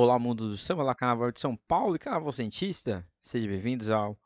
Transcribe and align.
Olá, 0.00 0.16
mundo 0.16 0.48
do 0.48 0.56
samba, 0.56 0.84
olá, 0.84 0.94
Carnaval 0.94 1.32
de 1.32 1.40
São 1.40 1.56
Paulo 1.56 1.96
e 1.96 1.98
Carnaval 1.98 2.32
Cientista. 2.32 3.04
Sejam 3.20 3.50
bem-vindos 3.50 3.90
ao 3.90 4.16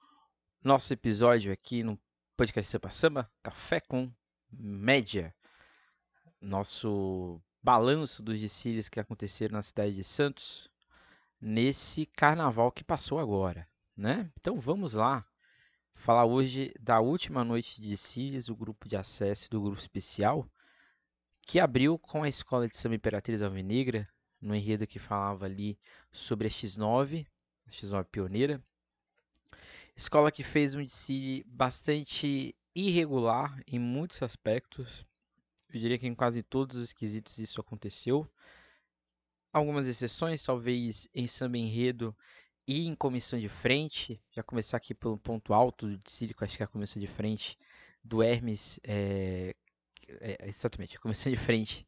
nosso 0.62 0.92
episódio 0.92 1.50
aqui 1.50 1.82
no 1.82 1.98
podcast 2.36 2.70
Samba 2.70 2.90
Samba, 2.90 3.32
Café 3.42 3.80
com 3.80 4.12
Média. 4.52 5.34
Nosso 6.38 7.40
balanço 7.62 8.22
dos 8.22 8.38
desfiles 8.38 8.90
que 8.90 9.00
aconteceram 9.00 9.54
na 9.54 9.62
cidade 9.62 9.94
de 9.94 10.04
Santos 10.04 10.70
nesse 11.40 12.04
carnaval 12.04 12.70
que 12.70 12.84
passou 12.84 13.18
agora, 13.18 13.66
né? 13.96 14.30
Então 14.38 14.60
vamos 14.60 14.92
lá 14.92 15.24
falar 15.94 16.26
hoje 16.26 16.70
da 16.78 17.00
última 17.00 17.42
noite 17.42 17.80
de 17.80 17.88
desfiles 17.88 18.44
do 18.44 18.54
grupo 18.54 18.86
de 18.86 18.98
acesso 18.98 19.48
do 19.50 19.62
grupo 19.62 19.80
especial 19.80 20.46
que 21.40 21.58
abriu 21.58 21.98
com 21.98 22.24
a 22.24 22.28
Escola 22.28 22.68
de 22.68 22.76
Samba 22.76 22.96
Imperatriz 22.96 23.40
Alvinegra 23.40 24.06
no 24.42 24.54
enredo 24.54 24.86
que 24.86 24.98
falava 24.98 25.46
ali 25.46 25.78
sobre 26.10 26.48
a 26.48 26.50
X9, 26.50 27.24
a 27.66 27.70
X9 27.70 28.04
pioneira. 28.04 28.62
Escola 29.96 30.32
que 30.32 30.42
fez 30.42 30.74
um 30.74 30.82
desfile 30.82 31.44
bastante 31.46 32.54
irregular 32.74 33.62
em 33.66 33.78
muitos 33.78 34.20
aspectos. 34.22 35.06
Eu 35.72 35.80
diria 35.80 35.98
que 35.98 36.06
em 36.06 36.14
quase 36.14 36.42
todos 36.42 36.76
os 36.76 36.92
quesitos 36.92 37.38
isso 37.38 37.60
aconteceu. 37.60 38.28
Algumas 39.52 39.86
exceções, 39.86 40.42
talvez 40.42 41.08
em 41.14 41.26
samba 41.26 41.58
enredo 41.58 42.16
e 42.66 42.86
em 42.86 42.94
comissão 42.94 43.38
de 43.38 43.48
frente. 43.48 44.20
Já 44.30 44.42
começar 44.42 44.78
aqui 44.78 44.94
pelo 44.94 45.18
ponto 45.18 45.54
alto 45.54 45.86
do 45.86 45.98
desfile, 45.98 46.34
que 46.34 46.42
acho 46.42 46.56
que 46.56 46.62
é 46.62 46.66
a 46.66 46.68
comissão 46.68 47.00
de 47.00 47.06
frente 47.06 47.58
do 48.02 48.22
Hermes. 48.22 48.80
É, 48.82 49.54
é, 50.20 50.48
exatamente, 50.48 50.96
a 50.96 51.00
comissão 51.00 51.30
de 51.30 51.38
frente 51.38 51.86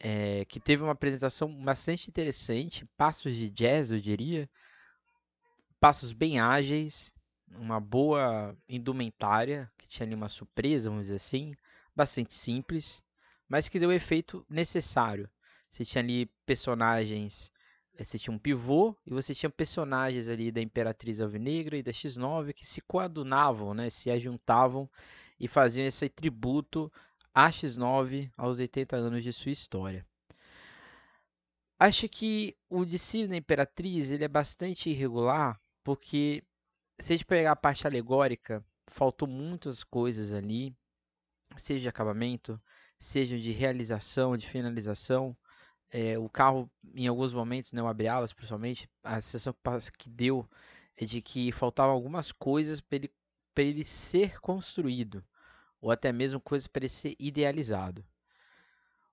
é, 0.00 0.46
que 0.46 0.58
teve 0.58 0.82
uma 0.82 0.92
apresentação 0.92 1.54
bastante 1.62 2.08
interessante, 2.08 2.86
passos 2.96 3.34
de 3.36 3.50
jazz, 3.50 3.90
eu 3.90 4.00
diria, 4.00 4.48
passos 5.78 6.12
bem 6.12 6.40
ágeis, 6.40 7.14
uma 7.50 7.78
boa 7.78 8.56
indumentária, 8.66 9.70
que 9.76 9.86
tinha 9.86 10.06
ali 10.06 10.14
uma 10.14 10.28
surpresa, 10.28 10.88
vamos 10.88 11.06
dizer 11.06 11.16
assim, 11.16 11.54
bastante 11.94 12.34
simples, 12.34 13.02
mas 13.46 13.68
que 13.68 13.78
deu 13.78 13.90
o 13.90 13.92
efeito 13.92 14.44
necessário. 14.48 15.28
Você 15.68 15.84
tinha 15.84 16.02
ali 16.02 16.26
personagens, 16.46 17.52
eh, 17.96 18.02
você 18.02 18.18
tinha 18.18 18.34
um 18.34 18.38
pivô 18.38 18.96
e 19.04 19.10
você 19.10 19.34
tinha 19.34 19.50
personagens 19.50 20.28
ali 20.28 20.50
da 20.50 20.62
Imperatriz 20.62 21.20
Alvinegra 21.20 21.76
e 21.76 21.82
da 21.82 21.92
X9 21.92 22.54
que 22.54 22.66
se 22.66 22.80
coadunavam, 22.80 23.74
né, 23.74 23.90
se 23.90 24.10
ajuntavam 24.10 24.88
e 25.38 25.46
faziam 25.46 25.86
esse 25.86 26.08
tributo 26.08 26.90
AX9 27.34 28.30
aos 28.36 28.58
80 28.58 28.96
anos 28.96 29.22
de 29.22 29.32
sua 29.32 29.52
história. 29.52 30.06
Acho 31.78 32.08
que 32.08 32.56
o 32.68 32.84
desfile 32.84 33.28
da 33.28 33.36
Imperatriz 33.36 34.10
ele 34.10 34.24
é 34.24 34.28
bastante 34.28 34.90
irregular, 34.90 35.58
porque 35.82 36.44
se 36.98 37.12
a 37.12 37.16
gente 37.16 37.24
pegar 37.24 37.52
a 37.52 37.56
parte 37.56 37.86
alegórica, 37.86 38.64
faltou 38.86 39.26
muitas 39.26 39.82
coisas 39.82 40.32
ali, 40.32 40.76
seja 41.56 41.80
de 41.80 41.88
acabamento, 41.88 42.60
seja 42.98 43.38
de 43.38 43.50
realização, 43.50 44.36
de 44.36 44.46
finalização. 44.46 45.36
É, 45.90 46.18
o 46.18 46.28
carro, 46.28 46.70
em 46.94 47.06
alguns 47.06 47.32
momentos, 47.32 47.72
né, 47.72 47.82
o 47.82 47.86
abre-alas, 47.86 48.32
principalmente, 48.32 48.88
a 49.02 49.20
sensação 49.20 49.54
que 49.98 50.10
deu 50.10 50.48
é 50.96 51.04
de 51.04 51.22
que 51.22 51.50
faltavam 51.50 51.94
algumas 51.94 52.30
coisas 52.30 52.80
para 52.80 52.96
ele, 52.96 53.10
ele 53.56 53.84
ser 53.84 54.38
construído 54.40 55.24
ou 55.80 55.90
até 55.90 56.12
mesmo 56.12 56.40
coisas 56.40 56.66
para 56.66 56.86
ser 56.88 57.16
idealizado. 57.18 58.04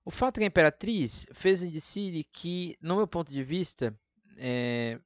O 0.04 0.10
fato 0.10 0.38
é 0.38 0.40
que 0.40 0.44
a 0.44 0.48
Imperatriz 0.48 1.26
fez 1.32 1.62
um 1.62 1.70
desfile 1.70 2.24
que, 2.24 2.76
no 2.80 2.96
meu 2.96 3.06
ponto 3.06 3.32
de 3.32 3.42
vista, 3.42 3.94
é, 4.36 4.98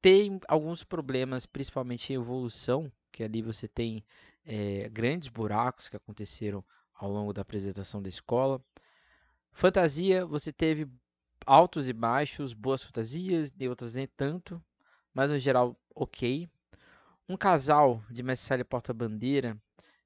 tem 0.00 0.40
alguns 0.48 0.84
problemas, 0.84 1.46
principalmente 1.46 2.12
em 2.12 2.16
evolução, 2.16 2.92
que 3.10 3.22
ali 3.22 3.40
você 3.40 3.66
tem 3.68 4.04
é, 4.44 4.88
grandes 4.90 5.28
buracos 5.28 5.88
que 5.88 5.96
aconteceram 5.96 6.64
ao 6.94 7.10
longo 7.10 7.32
da 7.32 7.42
apresentação 7.42 8.02
da 8.02 8.08
escola. 8.08 8.62
Fantasia, 9.52 10.26
você 10.26 10.52
teve 10.52 10.86
altos 11.46 11.88
e 11.88 11.92
baixos, 11.92 12.52
boas 12.52 12.82
fantasias, 12.82 13.52
e 13.58 13.68
outras 13.68 13.94
nem 13.94 14.06
tanto, 14.06 14.62
mas 15.14 15.30
no 15.30 15.38
geral, 15.38 15.78
ok. 15.94 16.48
Um 17.28 17.36
casal 17.36 18.02
de 18.10 18.22
Messalha 18.22 18.64
Porta-Bandeira 18.64 19.56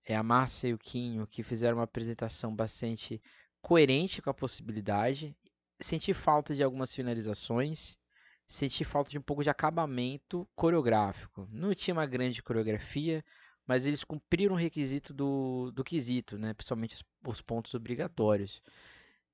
é, 0.06 0.14
a 0.14 0.22
Márcia 0.22 0.68
e 0.68 0.74
o 0.74 0.78
Quinho, 0.78 1.26
que 1.26 1.42
fizeram 1.42 1.78
uma 1.78 1.84
apresentação 1.84 2.54
bastante 2.54 3.20
coerente 3.60 4.22
com 4.22 4.30
a 4.30 4.34
possibilidade. 4.34 5.36
Senti 5.80 6.14
falta 6.14 6.54
de 6.54 6.62
algumas 6.62 6.94
finalizações, 6.94 7.98
senti 8.46 8.84
falta 8.84 9.10
de 9.10 9.18
um 9.18 9.22
pouco 9.22 9.42
de 9.42 9.50
acabamento 9.50 10.48
coreográfico. 10.54 11.48
Não 11.50 11.74
tinha 11.74 11.92
uma 11.92 12.06
grande 12.06 12.42
coreografia, 12.42 13.24
mas 13.66 13.84
eles 13.84 14.04
cumpriram 14.04 14.54
o 14.54 14.58
requisito 14.58 15.12
do, 15.12 15.72
do 15.72 15.82
quesito, 15.82 16.38
né? 16.38 16.54
principalmente 16.54 16.94
os, 16.94 17.04
os 17.26 17.42
pontos 17.42 17.74
obrigatórios. 17.74 18.62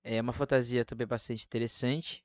É 0.02 0.20
uma 0.20 0.32
fantasia 0.32 0.84
também 0.84 1.06
bastante 1.06 1.44
interessante. 1.44 2.24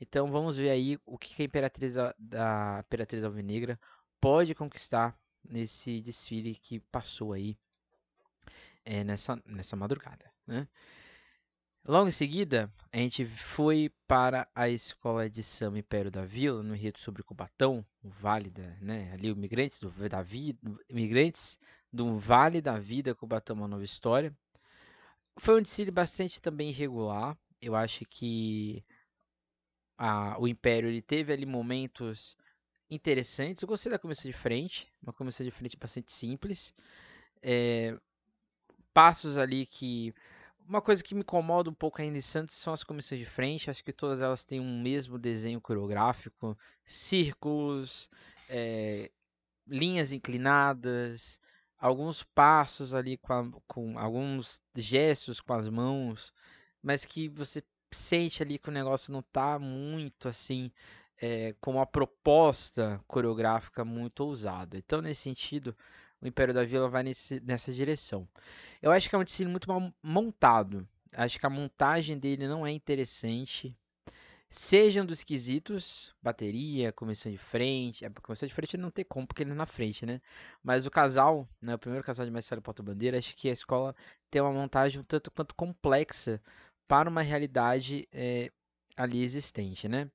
Então 0.00 0.30
vamos 0.30 0.56
ver 0.56 0.70
aí 0.70 0.98
o 1.04 1.18
que 1.18 1.42
a 1.42 1.44
Imperatriz 1.44 1.94
da 2.16 2.80
Imperatriz 2.86 3.24
Alvinegra 3.24 3.78
pode 4.20 4.54
conquistar 4.54 5.18
nesse 5.44 6.00
desfile 6.00 6.54
que 6.54 6.78
passou 6.78 7.32
aí 7.32 7.58
é, 8.88 9.04
nessa, 9.04 9.40
nessa 9.44 9.76
madrugada. 9.76 10.32
Né? 10.46 10.66
Logo 11.84 12.08
em 12.08 12.12
seguida, 12.12 12.72
a 12.90 12.96
gente 12.96 13.26
foi 13.26 13.90
para 14.06 14.48
a 14.54 14.68
escola 14.68 15.28
de 15.28 15.42
samba 15.42 15.78
Império 15.78 16.10
da 16.10 16.24
Vila, 16.24 16.62
no 16.62 16.74
enredo 16.74 16.98
sobre 16.98 17.22
Cubatão, 17.22 17.84
o 18.02 18.08
Vale 18.08 18.48
da, 18.48 18.66
né, 18.80 19.12
ali, 19.12 19.28
imigrantes 19.28 19.78
do, 19.78 19.90
da 20.08 20.22
vida, 20.22 20.58
imigrantes 20.88 21.58
do 21.92 22.18
Vale 22.18 22.62
da 22.62 22.78
Vida, 22.78 23.14
Cubatão, 23.14 23.56
uma 23.56 23.68
nova 23.68 23.84
história. 23.84 24.34
Foi 25.38 25.58
um 25.58 25.62
desfile 25.62 25.90
bastante 25.90 26.40
também 26.40 26.70
irregular. 26.70 27.36
Eu 27.60 27.76
acho 27.76 28.06
que 28.06 28.82
a, 29.98 30.38
o 30.40 30.48
Império 30.48 30.88
ele 30.88 31.02
teve 31.02 31.32
ali 31.32 31.44
momentos 31.44 32.36
interessantes. 32.90 33.62
Eu 33.62 33.68
gostei 33.68 33.92
da 33.92 33.98
comissão 33.98 34.30
de 34.30 34.36
frente, 34.36 34.90
uma 35.02 35.12
comissão 35.12 35.44
de 35.44 35.52
frente 35.52 35.76
bastante 35.76 36.10
simples. 36.10 36.74
É, 37.42 37.98
passos 38.98 39.38
ali 39.38 39.64
que. 39.64 40.12
Uma 40.68 40.82
coisa 40.82 41.04
que 41.04 41.14
me 41.14 41.20
incomoda 41.20 41.70
um 41.70 41.74
pouco 41.74 42.02
ainda 42.02 42.18
em 42.18 42.20
Santos 42.20 42.56
são 42.56 42.72
as 42.72 42.82
comissões 42.82 43.20
de 43.20 43.24
frente. 43.24 43.70
Acho 43.70 43.82
que 43.84 43.92
todas 43.92 44.20
elas 44.20 44.42
têm 44.42 44.58
um 44.58 44.82
mesmo 44.82 45.16
desenho 45.16 45.60
coreográfico: 45.60 46.58
círculos, 46.84 48.10
é, 48.48 49.08
linhas 49.68 50.10
inclinadas, 50.10 51.40
alguns 51.78 52.24
passos 52.24 52.92
ali 52.92 53.16
com, 53.16 53.32
a, 53.32 53.48
com 53.68 53.96
alguns 53.96 54.60
gestos 54.74 55.40
com 55.40 55.52
as 55.52 55.68
mãos, 55.68 56.34
mas 56.82 57.04
que 57.04 57.28
você 57.28 57.62
sente 57.92 58.42
ali 58.42 58.58
que 58.58 58.68
o 58.68 58.72
negócio 58.72 59.12
não 59.12 59.20
está 59.20 59.60
muito 59.60 60.28
assim 60.28 60.72
é, 61.22 61.54
com 61.60 61.70
uma 61.74 61.86
proposta 61.86 63.00
coreográfica 63.06 63.84
muito 63.84 64.24
ousada. 64.24 64.76
Então, 64.76 65.00
nesse 65.00 65.22
sentido, 65.22 65.74
o 66.20 66.26
Império 66.26 66.54
da 66.54 66.64
Vila 66.64 66.88
vai 66.88 67.02
nesse, 67.02 67.40
nessa 67.40 67.72
direção. 67.72 68.28
Eu 68.82 68.90
acho 68.90 69.08
que 69.08 69.14
é 69.14 69.18
um 69.18 69.24
desfile 69.24 69.50
muito 69.50 69.68
mal 69.68 69.92
montado. 70.02 70.86
Acho 71.12 71.38
que 71.38 71.46
a 71.46 71.50
montagem 71.50 72.18
dele 72.18 72.46
não 72.46 72.66
é 72.66 72.72
interessante. 72.72 73.76
Sejam 74.50 75.04
dos 75.04 75.22
quesitos, 75.22 76.14
bateria, 76.22 76.92
comissão 76.92 77.30
de 77.30 77.38
frente. 77.38 78.04
A 78.06 78.10
comissão 78.10 78.48
de 78.48 78.54
frente 78.54 78.76
não 78.76 78.90
tem 78.90 79.04
como, 79.04 79.26
porque 79.26 79.42
ele 79.42 79.50
é 79.50 79.54
na 79.54 79.66
frente, 79.66 80.06
né? 80.06 80.20
Mas 80.62 80.86
o 80.86 80.90
casal, 80.90 81.46
né, 81.60 81.74
o 81.74 81.78
primeiro 81.78 82.04
casal 82.04 82.24
de 82.24 82.32
Marcelo 82.32 82.62
Porta-Bandeira, 82.62 83.18
acho 83.18 83.36
que 83.36 83.48
a 83.48 83.52
escola 83.52 83.94
tem 84.30 84.40
uma 84.40 84.52
montagem 84.52 85.00
um 85.00 85.04
tanto 85.04 85.30
quanto 85.30 85.54
complexa 85.54 86.40
para 86.86 87.10
uma 87.10 87.20
realidade 87.22 88.08
é, 88.10 88.50
ali 88.98 89.22
existente, 89.22 89.88
né? 89.88 90.10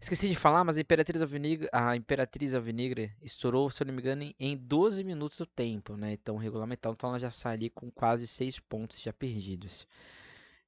Esqueci 0.00 0.28
de 0.28 0.36
falar, 0.36 0.62
mas 0.64 0.78
a 0.78 0.80
Imperatriz 0.80 1.20
Alvinegra, 1.20 1.68
a 1.72 1.96
Imperatriz 1.96 2.54
Alvinegra 2.54 3.10
estourou, 3.20 3.68
se 3.70 3.82
eu 3.82 3.86
não 3.88 3.92
me 3.94 4.00
engano, 4.00 4.32
em 4.38 4.56
12 4.56 5.02
minutos 5.02 5.38
do 5.38 5.46
tempo, 5.46 5.96
né? 5.96 6.12
Então, 6.12 6.36
regulamentar, 6.36 6.92
então 6.92 7.10
ela 7.10 7.18
já 7.18 7.30
sai 7.30 7.54
ali 7.54 7.70
com 7.70 7.90
quase 7.90 8.26
6 8.26 8.60
pontos 8.60 9.00
já 9.00 9.12
perdidos. 9.12 9.86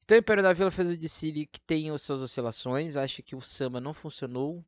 Então, 0.05 0.17
o 0.17 0.21
Império 0.21 0.43
da 0.43 0.53
Vila 0.53 0.71
fez 0.71 0.91
o 0.91 0.97
desfile 0.97 1.47
que 1.47 1.61
tem 1.61 1.89
as 1.91 2.03
suas 2.03 2.21
oscilações. 2.21 2.97
Acho 2.97 3.23
que 3.23 3.37
o 3.37 3.41
samba 3.41 3.81
não 3.81 3.95
funcionou 3.95 4.65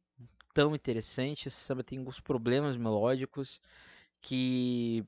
tão 0.54 0.74
interessante. 0.74 1.48
O 1.48 1.50
samba 1.50 1.82
tem 1.82 1.98
alguns 1.98 2.20
problemas 2.20 2.76
melódicos 2.76 3.60
que 4.22 5.04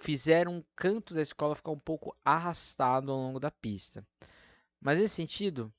fizeram 0.00 0.58
o 0.58 0.64
canto 0.76 1.12
da 1.12 1.20
escola 1.20 1.56
ficar 1.56 1.72
um 1.72 1.78
pouco 1.78 2.14
arrastado 2.24 3.10
ao 3.10 3.18
longo 3.18 3.40
da 3.40 3.50
pista. 3.50 4.06
Mas 4.80 4.98
nesse 4.98 5.14
sentido, 5.14 5.72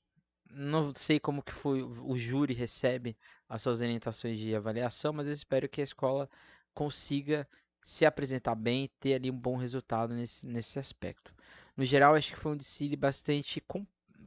não 0.50 0.94
sei 0.94 1.20
como 1.20 1.42
que 1.42 1.52
foi 1.52 1.82
o 1.82 2.16
júri 2.16 2.54
recebe 2.54 3.16
as 3.48 3.62
suas 3.62 3.80
orientações 3.80 4.38
de 4.38 4.54
avaliação, 4.54 5.12
mas 5.12 5.26
eu 5.26 5.32
espero 5.32 5.68
que 5.68 5.80
a 5.80 5.84
escola 5.84 6.28
consiga 6.74 7.48
se 7.82 8.04
apresentar 8.04 8.54
bem 8.54 8.84
e 8.84 8.88
ter 8.88 9.14
ali 9.14 9.30
um 9.30 9.38
bom 9.38 9.56
resultado 9.56 10.14
nesse, 10.14 10.46
nesse 10.46 10.78
aspecto. 10.78 11.34
No 11.76 11.84
geral, 11.84 12.14
acho 12.14 12.32
que 12.32 12.38
foi 12.38 12.52
um 12.52 12.56
desfile 12.56 12.96
bastante 12.96 13.62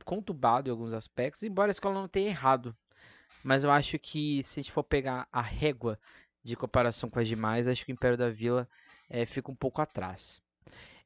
conturbado 0.06 0.69
em 0.69 0.71
alguns 0.71 0.94
aspectos, 0.94 1.44
embora 1.44 1.69
a 1.69 1.71
escola 1.71 1.95
não 1.95 2.07
tenha 2.07 2.30
errado 2.30 2.75
mas 3.44 3.63
eu 3.63 3.71
acho 3.71 3.98
que 3.98 4.44
se 4.44 4.60
a 4.60 4.63
gente 4.63 4.71
for 4.71 4.83
pegar 4.83 5.27
a 5.31 5.42
régua 5.42 6.00
de 6.44 6.56
comparação 6.56 7.10
com 7.10 7.19
as 7.19 7.27
demais, 7.27 7.68
acho 7.68 7.86
que 7.86 7.92
o 7.92 7.94
Império 7.94 8.18
da 8.18 8.30
Vila 8.30 8.68
é, 9.10 9.25
fica 9.25 9.51
um 9.51 9.56
pouco 9.56 9.81
atrás. 9.81 10.42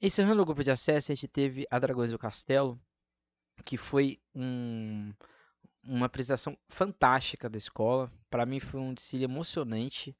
Encerrando 0.01 0.41
o 0.41 0.45
grupo 0.45 0.63
de 0.63 0.71
acesso, 0.71 1.11
a 1.11 1.15
gente 1.15 1.27
teve 1.27 1.65
a 1.69 1.79
Dragões 1.79 2.11
do 2.11 2.19
Castelo, 2.19 2.79
que 3.63 3.77
foi 3.77 4.19
um, 4.35 5.13
uma 5.83 6.05
apresentação 6.05 6.57
fantástica 6.69 7.49
da 7.49 7.57
escola. 7.57 8.11
Para 8.29 8.45
mim 8.45 8.59
foi 8.59 8.79
um 8.79 8.93
desfile 8.93 9.25
emocionante. 9.25 10.15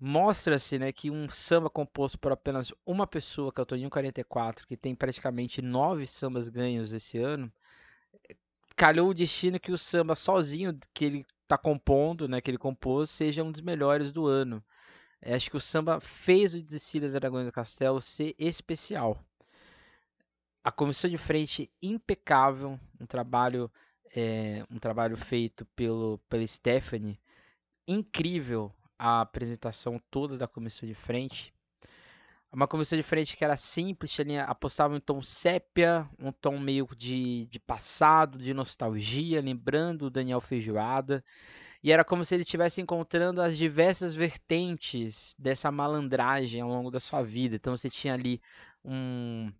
Mostra-se 0.00 0.78
né, 0.78 0.92
que 0.92 1.10
um 1.10 1.28
samba 1.28 1.68
composto 1.68 2.18
por 2.18 2.30
apenas 2.30 2.72
uma 2.86 3.06
pessoa, 3.06 3.52
que 3.52 3.60
é 3.60 3.62
o 3.62 3.66
Toninho 3.66 3.90
44, 3.90 4.66
que 4.66 4.76
tem 4.76 4.94
praticamente 4.94 5.60
nove 5.60 6.06
sambas 6.06 6.48
ganhos 6.48 6.92
esse 6.92 7.18
ano, 7.18 7.52
calhou 8.76 9.10
o 9.10 9.14
destino 9.14 9.58
que 9.58 9.72
o 9.72 9.78
samba 9.78 10.14
sozinho 10.14 10.78
que 10.94 11.04
ele 11.04 11.26
está 11.42 11.58
compondo, 11.58 12.28
né, 12.28 12.40
que 12.40 12.50
ele 12.50 12.58
compôs, 12.58 13.10
seja 13.10 13.42
um 13.42 13.50
dos 13.50 13.60
melhores 13.60 14.12
do 14.12 14.26
ano. 14.26 14.62
Acho 15.20 15.50
que 15.50 15.56
o 15.56 15.60
samba 15.60 16.00
fez 16.00 16.54
o 16.54 16.62
desfile 16.62 17.08
da 17.08 17.18
Dragões 17.18 17.46
do 17.46 17.52
Castelo 17.52 18.00
ser 18.00 18.36
especial. 18.38 19.24
A 20.62 20.72
comissão 20.72 21.08
de 21.10 21.16
frente 21.16 21.70
impecável, 21.80 22.78
um 23.00 23.06
trabalho 23.06 23.70
é, 24.14 24.64
um 24.70 24.78
trabalho 24.78 25.16
feito 25.16 25.64
pelo 25.76 26.18
pela 26.28 26.46
Stephanie, 26.46 27.18
incrível 27.86 28.72
a 28.98 29.20
apresentação 29.20 30.00
toda 30.10 30.36
da 30.36 30.48
comissão 30.48 30.88
de 30.88 30.94
frente. 30.94 31.54
Uma 32.50 32.66
comissão 32.66 32.96
de 32.96 33.02
frente 33.02 33.36
que 33.36 33.44
era 33.44 33.56
simples, 33.56 34.10
tinha, 34.10 34.44
apostava 34.44 34.96
em 34.96 35.00
tom 35.00 35.22
sépia, 35.22 36.08
um 36.18 36.32
tom 36.32 36.58
meio 36.58 36.88
de, 36.96 37.46
de 37.46 37.60
passado, 37.60 38.38
de 38.38 38.54
nostalgia, 38.54 39.40
lembrando 39.42 40.06
o 40.06 40.10
Daniel 40.10 40.40
Feijoada. 40.40 41.22
E 41.82 41.92
era 41.92 42.04
como 42.04 42.24
se 42.24 42.34
ele 42.34 42.42
estivesse 42.42 42.80
encontrando 42.80 43.40
as 43.40 43.56
diversas 43.56 44.14
vertentes 44.14 45.34
dessa 45.38 45.70
malandragem 45.70 46.60
ao 46.60 46.68
longo 46.68 46.90
da 46.90 46.98
sua 46.98 47.22
vida. 47.22 47.54
Então 47.54 47.76
você 47.76 47.90
tinha 47.90 48.14
ali 48.14 48.40
um, 48.84 49.52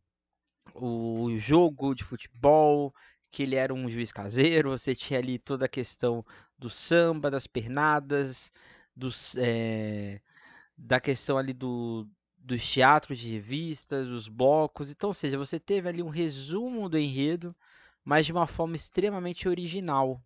o 0.75 1.39
jogo 1.39 1.95
de 1.95 2.05
futebol, 2.05 2.95
que 3.31 3.43
ele 3.43 3.57
era 3.57 3.73
um 3.75 3.89
juiz 3.89 4.13
caseiro, 4.13 4.71
você 4.71 4.95
tinha 4.95 5.19
ali 5.19 5.39
toda 5.39 5.67
a 5.67 5.69
questão 5.69 6.25
do 6.59 6.71
samba, 6.71 7.31
das 7.31 7.47
pernadas, 7.47 8.51
dos, 8.95 9.37
é, 9.37 10.21
da 10.77 11.01
questão 11.01 11.39
ali 11.39 11.53
do, 11.53 12.09
dos 12.37 12.69
teatros 12.71 13.19
de 13.19 13.33
revistas, 13.33 14.07
dos 14.07 14.29
blocos. 14.29 14.91
Então, 14.91 15.11
ou 15.11 15.15
seja, 15.15 15.39
você 15.39 15.61
teve 15.61 15.89
ali 15.89 16.03
um 16.03 16.09
resumo 16.09 16.89
do 16.89 16.99
enredo, 16.99 17.55
mas 18.05 18.27
de 18.27 18.33
uma 18.33 18.47
forma 18.47 18.77
extremamente 18.77 19.49
original. 19.49 20.23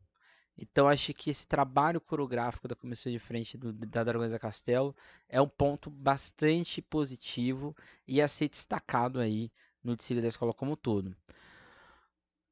Então, 0.57 0.87
acho 0.87 1.15
que 1.15 1.31
esse 1.31 1.47
trabalho 1.47 2.01
coreográfico 2.01 2.69
da 2.69 2.77
comissão 2.77 3.11
de 3.11 3.19
frente 3.19 3.57
do, 3.57 3.73
da 3.73 4.05
Dragões 4.05 4.31
da 4.31 4.39
Castelo 4.39 4.95
é 5.29 5.41
um 5.41 5.49
ponto 5.49 5.91
bastante 5.91 6.81
positivo 6.83 7.75
e 8.07 8.21
a 8.21 8.29
ser 8.29 8.49
destacado 8.49 9.19
aí 9.19 9.51
no 9.83 9.97
desfile 9.97 10.21
da 10.21 10.29
escola 10.29 10.53
como 10.53 10.73
um 10.73 10.77
todo. 10.77 11.15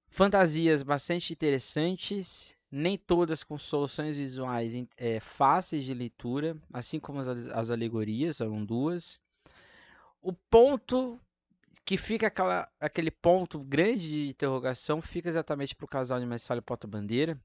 Fantasias 0.09 0.83
bastante 0.83 1.33
interessantes, 1.33 2.57
nem 2.71 2.99
todas 2.99 3.45
com 3.45 3.57
soluções 3.57 4.17
visuais 4.17 4.75
é, 4.97 5.21
fáceis 5.21 5.85
de 5.85 5.95
leitura, 5.95 6.57
assim 6.73 6.99
como 6.99 7.21
as, 7.21 7.29
as 7.29 7.71
alegorias, 7.71 8.37
são 8.37 8.65
duas. 8.65 9.21
O 10.21 10.33
ponto 10.33 11.19
que 11.85 11.97
fica 11.97 12.27
aquela, 12.27 12.71
aquele 12.79 13.11
ponto 13.11 13.59
grande 13.59 14.09
de 14.09 14.29
interrogação 14.29 15.01
fica 15.01 15.29
exatamente 15.29 15.75
para 15.75 15.85
o 15.85 15.89
casal 15.89 16.21
de 16.21 16.27
e 16.27 16.61
Porta 16.61 16.87
Bandeira. 16.87 17.41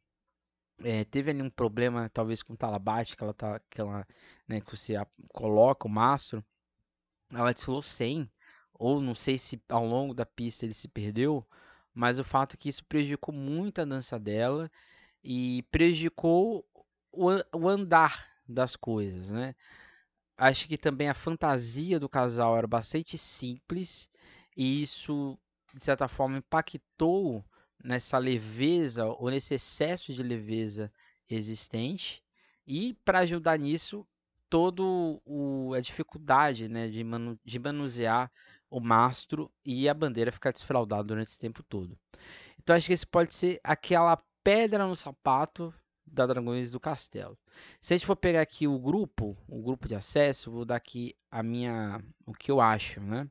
É, 0.83 1.05
teve 1.05 1.31
ali 1.31 1.41
um 1.41 1.49
problema, 1.49 2.09
talvez 2.09 2.43
com 2.43 2.53
o 2.53 2.57
Talabate, 2.57 3.15
que 3.15 3.23
ela 3.23 3.33
tá, 3.33 3.59
que 3.69 3.79
ela, 3.79 4.05
né, 4.47 4.59
que 4.59 4.75
você 4.75 4.93
coloca 5.29 5.87
o 5.87 5.89
mastro, 5.89 6.43
ela 7.31 7.53
desfilou 7.53 7.81
sem, 7.81 8.29
ou 8.77 9.01
não 9.01 9.15
sei 9.15 9.37
se 9.37 9.61
ao 9.69 9.85
longo 9.85 10.13
da 10.13 10.25
pista 10.25 10.65
ele 10.65 10.73
se 10.73 10.87
perdeu, 10.87 11.45
mas 11.93 12.19
o 12.19 12.23
fato 12.23 12.55
é 12.55 12.57
que 12.57 12.69
isso 12.69 12.83
prejudicou 12.85 13.33
muito 13.33 13.81
a 13.81 13.85
dança 13.85 14.19
dela 14.19 14.69
e 15.23 15.63
prejudicou 15.71 16.65
o, 17.11 17.29
o 17.53 17.69
andar 17.69 18.27
das 18.47 18.75
coisas, 18.75 19.31
né? 19.31 19.55
Acho 20.37 20.67
que 20.67 20.77
também 20.77 21.09
a 21.09 21.13
fantasia 21.13 21.99
do 21.99 22.09
casal 22.09 22.57
era 22.57 22.67
bastante 22.67 23.17
simples 23.17 24.09
e 24.55 24.81
isso, 24.81 25.37
de 25.73 25.83
certa 25.83 26.07
forma, 26.07 26.37
impactou 26.37 27.43
nessa 27.83 28.17
leveza 28.17 29.05
ou 29.05 29.29
nesse 29.29 29.53
excesso 29.55 30.13
de 30.13 30.21
leveza 30.23 30.91
existente. 31.29 32.23
E 32.67 32.93
para 33.05 33.19
ajudar 33.19 33.57
nisso, 33.59 34.05
todo 34.49 35.21
o, 35.25 35.73
a 35.73 35.79
dificuldade 35.79 36.67
né, 36.67 36.87
de, 36.87 37.03
manu, 37.03 37.39
de 37.43 37.59
manusear 37.59 38.31
o 38.75 38.81
mastro 38.81 39.49
e 39.63 39.87
a 39.87 39.93
bandeira 39.93 40.33
ficar 40.33 40.51
desfraldada 40.51 41.05
durante 41.05 41.29
esse 41.29 41.39
tempo 41.39 41.63
todo. 41.63 41.97
Então 42.59 42.75
acho 42.75 42.87
que 42.87 42.91
esse 42.91 43.07
pode 43.07 43.33
ser 43.33 43.57
aquela 43.63 44.21
pedra 44.43 44.85
no 44.85 44.97
sapato 44.97 45.73
da 46.05 46.27
Dragões 46.27 46.71
do 46.71 46.79
Castelo. 46.79 47.37
Se 47.79 47.93
a 47.93 47.97
gente 47.97 48.05
for 48.05 48.17
pegar 48.17 48.41
aqui 48.41 48.67
o 48.67 48.77
grupo, 48.77 49.37
o 49.47 49.61
grupo 49.61 49.87
de 49.87 49.95
acesso, 49.95 50.51
vou 50.51 50.65
dar 50.65 50.75
aqui 50.75 51.15
a 51.31 51.41
minha, 51.41 52.03
o 52.25 52.33
que 52.33 52.51
eu 52.51 52.59
acho, 52.59 52.99
né? 52.99 53.29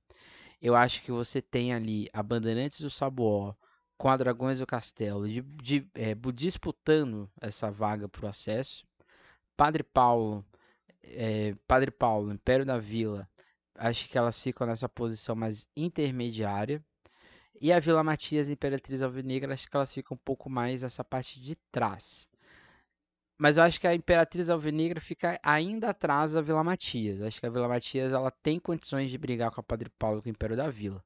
Eu 0.63 0.75
acho 0.75 1.03
que 1.03 1.13
você 1.13 1.43
tem 1.43 1.75
ali 1.75 2.09
a 2.11 2.23
Bandeirantes 2.23 2.81
do 2.81 2.89
Sabuó 2.89 3.55
com 3.99 4.09
a 4.09 4.17
Dragões 4.17 4.61
do 4.61 4.67
Castelo 4.67 5.29
de, 5.29 5.43
de, 5.43 5.87
é, 5.95 6.15
disputando 6.33 7.31
essa 7.39 7.71
vaga 7.71 8.09
para 8.09 8.25
o 8.25 8.29
acesso. 8.29 8.87
Padre 9.55 9.83
Paulo, 9.83 10.43
é, 11.03 11.55
Padre 11.69 11.91
Paulo, 11.91 12.33
Império 12.33 12.65
da 12.65 12.79
Vila, 12.79 13.29
acho 13.77 14.09
que 14.09 14.19
elas 14.19 14.43
ficam 14.43 14.67
nessa 14.67 14.89
posição 14.89 15.35
mais 15.35 15.69
intermediária. 15.77 16.83
E 17.61 17.73
a 17.73 17.81
Vila 17.81 18.03
Matias 18.05 18.49
e 18.49 18.53
Imperatriz 18.53 19.03
Alvinegra, 19.03 19.55
acho 19.55 19.69
que 19.69 19.77
elas 19.77 19.95
ficam 19.95 20.15
um 20.17 20.21
pouco 20.25 20.51
mais 20.51 20.83
nessa 20.83 21.05
parte 21.05 21.41
de 21.41 21.57
trás. 21.71 22.29
Mas 23.39 23.57
eu 23.57 23.65
acho 23.65 23.81
que 23.81 23.87
a 23.87 23.95
Imperatriz 23.95 24.49
Alvinegra 24.49 25.01
fica 25.01 25.41
ainda 25.43 25.91
atrás 25.91 26.33
da 26.33 26.41
Vila 26.41 26.63
Matias. 26.63 27.21
Acho 27.23 27.41
que 27.41 27.47
a 27.47 27.51
Vila 27.51 27.69
Matias 27.69 28.13
ela 28.13 28.31
tem 28.31 28.61
condições 28.61 29.11
de 29.11 29.19
brigar 29.19 29.51
com 29.51 29.61
a 29.61 29.65
Padre 29.65 29.91
Paulo 29.99 30.19
e 30.19 30.23
com 30.23 30.29
o 30.29 30.31
Império 30.31 30.57
da 30.57 30.71
Vila. 30.71 31.03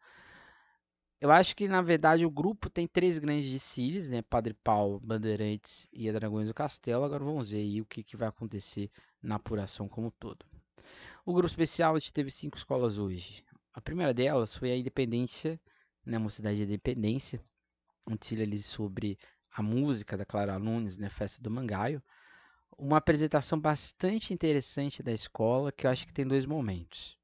Eu 1.20 1.32
acho 1.32 1.56
que, 1.56 1.66
na 1.66 1.82
verdade, 1.82 2.24
o 2.24 2.30
grupo 2.30 2.70
tem 2.70 2.86
três 2.86 3.18
grandes 3.18 3.50
desfiles, 3.50 4.08
né? 4.08 4.22
Padre 4.22 4.54
Paulo, 4.54 5.00
Bandeirantes 5.00 5.88
e 5.92 6.08
a 6.08 6.12
Dragões 6.12 6.46
do 6.46 6.54
Castelo. 6.54 7.04
Agora 7.04 7.24
vamos 7.24 7.50
ver 7.50 7.58
aí 7.58 7.80
o 7.80 7.86
que, 7.86 8.04
que 8.04 8.16
vai 8.16 8.28
acontecer 8.28 8.90
na 9.22 9.34
apuração 9.36 9.88
como 9.88 10.08
um 10.08 10.10
todo. 10.10 10.46
O 11.28 11.34
grupo 11.34 11.46
especial 11.46 11.94
teve 12.10 12.30
cinco 12.30 12.56
escolas 12.56 12.96
hoje. 12.96 13.44
A 13.74 13.82
primeira 13.82 14.14
delas 14.14 14.54
foi 14.54 14.72
a 14.72 14.76
Independência, 14.78 15.60
né? 16.02 16.16
Mocidade 16.16 16.56
da 16.56 16.64
Independência. 16.64 17.38
Um 18.06 18.16
desfile 18.16 18.44
ali 18.44 18.56
sobre 18.56 19.18
a 19.52 19.62
música 19.62 20.16
da 20.16 20.24
Clara 20.24 20.58
Nunes, 20.58 20.96
né? 20.96 21.10
Festa 21.10 21.42
do 21.42 21.50
Mangaio. 21.50 22.02
Uma 22.78 22.96
apresentação 22.96 23.60
bastante 23.60 24.32
interessante 24.32 25.02
da 25.02 25.12
escola, 25.12 25.70
que 25.70 25.86
eu 25.86 25.90
acho 25.90 26.06
que 26.06 26.14
tem 26.14 26.26
dois 26.26 26.46
momentos. 26.46 27.18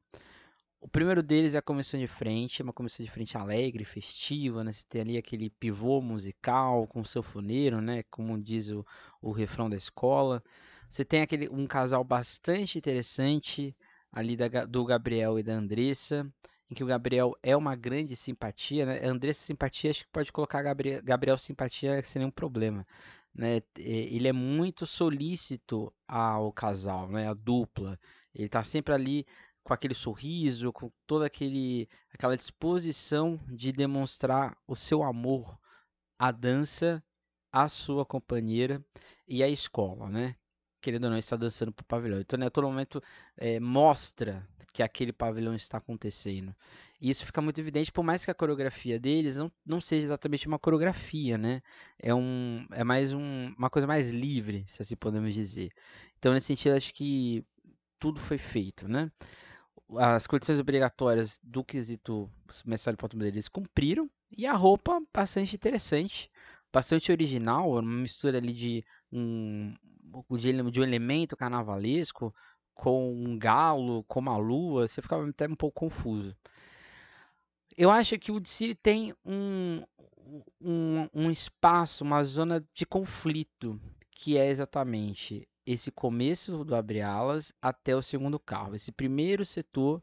O 0.83 0.87
primeiro 0.87 1.23
deles 1.23 1.55
é 1.55 1.59
a 1.59 1.63
comissão 1.63 1.99
de 1.99 2.07
frente, 2.07 2.63
uma 2.63 2.75
comissão 2.75 3.03
de 3.03 3.11
frente 3.11 3.39
alegre, 3.39 3.87
festiva, 3.87 4.63
né? 4.63 4.71
Você 4.71 4.85
tem 4.87 5.01
ali 5.01 5.17
aquele 5.17 5.49
pivô 5.49 6.03
musical 6.03 6.87
com 6.89 7.03
sanfoneiro, 7.03 7.81
né? 7.81 8.03
Como 8.11 8.37
diz 8.37 8.69
o, 8.69 8.85
o 9.23 9.33
refrão 9.33 9.71
da 9.71 9.79
escola. 9.79 10.45
Você 10.91 11.07
tem 11.07 11.23
aquele 11.23 11.49
um 11.49 11.67
casal 11.67 12.05
bastante 12.05 12.77
interessante 12.77 13.75
ali 14.15 14.37
da, 14.37 14.65
do 14.65 14.85
Gabriel 14.85 15.39
e 15.39 15.43
da 15.43 15.55
Andressa, 15.55 16.33
em 16.71 16.75
que 16.75 16.85
o 16.85 16.87
Gabriel 16.87 17.35
é 17.43 17.57
uma 17.57 17.75
grande 17.75 18.15
simpatia, 18.17 18.87
né? 18.87 19.05
Andressa 19.05 19.45
simpatia, 19.45 19.91
acho 19.91 20.05
que 20.05 20.11
pode 20.13 20.33
colocar 20.33 20.63
Gabriel, 20.63 21.03
Gabriel 21.03 21.37
simpatia 21.37 22.03
sem 22.05 22.21
nenhum 22.21 22.31
problema. 22.31 22.87
Né? 23.35 23.61
Ele 23.77 24.29
é 24.29 24.33
muito 24.33 24.87
solícito 24.87 25.93
ao 26.07 26.53
casal, 26.53 27.09
né? 27.09 27.29
A 27.29 27.35
dupla. 27.35 27.99
Ele 28.33 28.47
está 28.47 28.63
sempre 28.63 28.95
ali 28.95 29.27
com 29.65 29.75
aquele 29.75 29.95
sorriso, 29.95 30.73
com 30.73 30.93
toda 31.07 31.27
aquele, 31.27 31.89
aquela 32.13 32.37
disposição 32.37 33.41
de 33.49 33.73
demonstrar 33.73 34.57
o 34.67 34.77
seu 34.77 35.03
amor 35.03 35.59
à 36.19 36.31
dança, 36.31 37.03
à 37.51 37.67
sua 37.69 38.07
companheira 38.07 38.85
e 39.27 39.43
à 39.43 39.49
escola, 39.49 40.09
né? 40.09 40.37
Querendo 40.85 41.05
ou 41.05 41.11
não, 41.11 41.17
está 41.17 41.35
dançando 41.35 41.73
para 41.73 41.83
o 41.83 41.87
pavilhão. 41.87 42.21
Então, 42.21 42.39
né, 42.39 42.45
a 42.45 42.51
todo 42.51 42.67
momento 42.67 43.03
é, 43.39 43.59
mostra 43.59 44.47
que 44.71 44.83
aquele 44.83 45.15
pavilhão 45.15 45.55
está 45.55 45.79
acontecendo. 45.79 46.55
E 47.01 47.09
isso 47.09 47.25
fica 47.25 47.41
muito 47.41 47.59
evidente, 47.59 47.91
por 47.91 48.03
mais 48.03 48.23
que 48.23 48.31
a 48.31 48.35
coreografia 48.35 49.01
deles 49.01 49.39
não, 49.39 49.51
não 49.65 49.81
seja 49.81 50.05
exatamente 50.05 50.47
uma 50.47 50.59
coreografia, 50.59 51.39
né? 51.39 51.63
É, 51.99 52.15
um, 52.15 52.67
é 52.71 52.85
mais 52.85 53.15
um, 53.15 53.55
uma 53.57 53.71
coisa 53.71 53.87
mais 53.87 54.11
livre, 54.11 54.63
se 54.67 54.83
assim 54.83 54.95
podemos 54.95 55.33
dizer. 55.33 55.73
Então, 56.19 56.35
nesse 56.35 56.49
sentido, 56.49 56.77
acho 56.77 56.93
que 56.93 57.43
tudo 57.99 58.21
foi 58.21 58.37
feito, 58.37 58.87
né? 58.87 59.11
as 59.97 60.27
condições 60.27 60.59
obrigatórias 60.59 61.41
do 61.43 61.65
quesito 61.65 62.31
de 62.65 62.97
ponto 62.97 63.23
eles 63.25 63.49
cumpriram 63.49 64.11
e 64.37 64.47
a 64.47 64.53
roupa 64.53 65.01
bastante 65.13 65.55
interessante 65.55 66.31
bastante 66.75 67.13
original, 67.13 67.71
uma 67.71 67.83
mistura 67.83 68.39
ali 68.39 68.53
de 68.53 68.85
um, 69.13 69.73
de, 70.31 70.71
de 70.71 70.81
um 70.81 70.85
elemento 70.85 71.37
carnavalesco 71.37 72.35
com 72.75 73.13
um 73.13 73.39
galo, 73.39 74.05
com 74.05 74.21
uma 74.21 74.37
lua, 74.37 74.89
você 74.89 75.01
ficava 75.01 75.29
até 75.29 75.47
um 75.47 75.55
pouco 75.55 75.81
confuso. 75.81 76.37
Eu 77.77 77.91
acho 77.91 78.19
que 78.19 78.31
o 78.31 78.41
DC 78.41 78.75
tem 78.77 79.15
um, 79.25 79.83
um, 80.61 81.09
um 81.13 81.31
espaço, 81.31 82.05
uma 82.05 82.23
zona 82.23 82.65
de 82.73 82.87
conflito, 82.87 83.81
que 84.11 84.37
é 84.37 84.49
exatamente 84.49 85.49
esse 85.67 85.91
começo 85.91 86.65
do 86.65 86.77
abre-alas 86.77 87.53
até 87.61 87.97
o 87.97 88.03
segundo 88.03 88.39
carro. 88.39 88.75
Esse 88.75 88.93
primeiro 88.93 89.45
setor, 89.45 90.03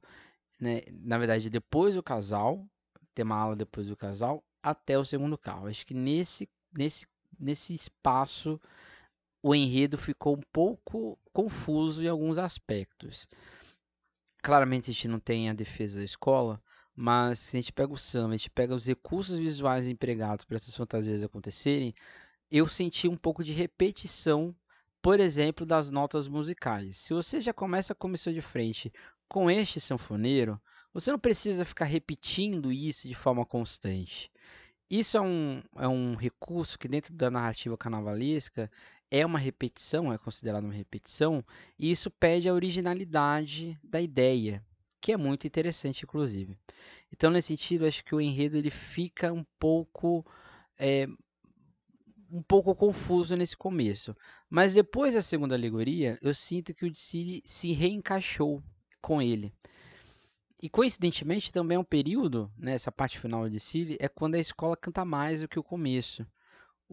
né, 0.59 0.81
na 0.91 1.17
verdade, 1.17 1.49
depois 1.49 1.95
do 1.95 2.03
casal, 2.03 2.65
tem 3.13 3.23
uma 3.23 3.35
ala 3.35 3.55
depois 3.55 3.87
do 3.87 3.95
casal, 3.95 4.43
até 4.61 4.97
o 4.97 5.05
segundo 5.05 5.37
carro. 5.37 5.67
Acho 5.67 5.85
que 5.85 5.93
nesse, 5.93 6.49
nesse, 6.73 7.05
nesse 7.39 7.73
espaço 7.73 8.59
o 9.41 9.55
enredo 9.55 9.97
ficou 9.97 10.35
um 10.35 10.41
pouco 10.51 11.17
confuso 11.33 12.03
em 12.03 12.07
alguns 12.07 12.37
aspectos. 12.37 13.27
Claramente 14.41 14.89
a 14.89 14.93
gente 14.93 15.07
não 15.07 15.19
tem 15.19 15.49
a 15.49 15.53
defesa 15.53 15.99
da 15.99 16.05
escola, 16.05 16.61
mas 16.95 17.39
se 17.39 17.57
a 17.57 17.59
gente 17.59 17.71
pega 17.73 17.93
o 17.93 17.97
samba, 17.97 18.33
a 18.33 18.37
gente 18.37 18.49
pega 18.49 18.75
os 18.75 18.85
recursos 18.85 19.37
visuais 19.37 19.87
empregados 19.87 20.45
para 20.45 20.57
essas 20.57 20.75
fantasias 20.75 21.23
acontecerem, 21.23 21.93
eu 22.49 22.67
senti 22.67 23.07
um 23.07 23.15
pouco 23.15 23.43
de 23.43 23.53
repetição, 23.53 24.55
por 25.01 25.19
exemplo, 25.19 25.65
das 25.65 25.89
notas 25.89 26.27
musicais. 26.27 26.97
Se 26.97 27.13
você 27.13 27.41
já 27.41 27.53
começa 27.53 27.93
a 27.93 27.95
comissão 27.95 28.33
de 28.33 28.41
frente 28.41 28.91
com 29.27 29.49
este 29.49 29.79
sanfoneiro, 29.79 30.61
você 30.93 31.11
não 31.11 31.19
precisa 31.19 31.63
ficar 31.63 31.85
repetindo 31.85 32.71
isso 32.71 33.07
de 33.07 33.15
forma 33.15 33.45
constante. 33.45 34.29
Isso 34.89 35.15
é 35.15 35.21
um, 35.21 35.63
é 35.77 35.87
um 35.87 36.15
recurso 36.15 36.77
que, 36.77 36.89
dentro 36.89 37.13
da 37.13 37.31
narrativa 37.31 37.77
carnavalesca, 37.77 38.69
é 39.11 39.25
uma 39.25 39.37
repetição, 39.37 40.11
é 40.11 40.17
considerado 40.17 40.63
uma 40.63 40.73
repetição, 40.73 41.45
e 41.77 41.91
isso 41.91 42.09
pede 42.09 42.47
a 42.47 42.53
originalidade 42.53 43.77
da 43.83 44.01
ideia, 44.01 44.65
que 45.01 45.11
é 45.11 45.17
muito 45.17 45.45
interessante, 45.45 46.03
inclusive. 46.03 46.57
Então, 47.11 47.29
nesse 47.29 47.49
sentido, 47.49 47.85
acho 47.85 48.03
que 48.05 48.15
o 48.15 48.21
enredo 48.21 48.57
ele 48.57 48.71
fica 48.71 49.33
um 49.33 49.45
pouco 49.59 50.25
é, 50.79 51.05
um 52.31 52.41
pouco 52.41 52.73
confuso 52.73 53.35
nesse 53.35 53.57
começo. 53.57 54.15
Mas 54.49 54.73
depois 54.73 55.13
da 55.13 55.21
segunda 55.21 55.53
alegoria, 55.53 56.17
eu 56.21 56.33
sinto 56.33 56.73
que 56.73 56.85
o 56.85 56.89
Dicile 56.89 57.43
se 57.45 57.73
reencaixou 57.73 58.63
com 59.01 59.21
ele. 59.21 59.53
E 60.61 60.69
coincidentemente 60.69 61.51
também 61.51 61.75
é 61.75 61.79
um 61.79 61.83
período, 61.83 62.49
né, 62.57 62.73
essa 62.73 62.91
parte 62.91 63.19
final 63.19 63.45
de 63.45 63.55
Dicile, 63.55 63.97
é 63.99 64.07
quando 64.07 64.35
a 64.35 64.39
escola 64.39 64.77
canta 64.77 65.03
mais 65.03 65.41
do 65.41 65.47
que 65.47 65.59
o 65.59 65.63
começo. 65.63 66.25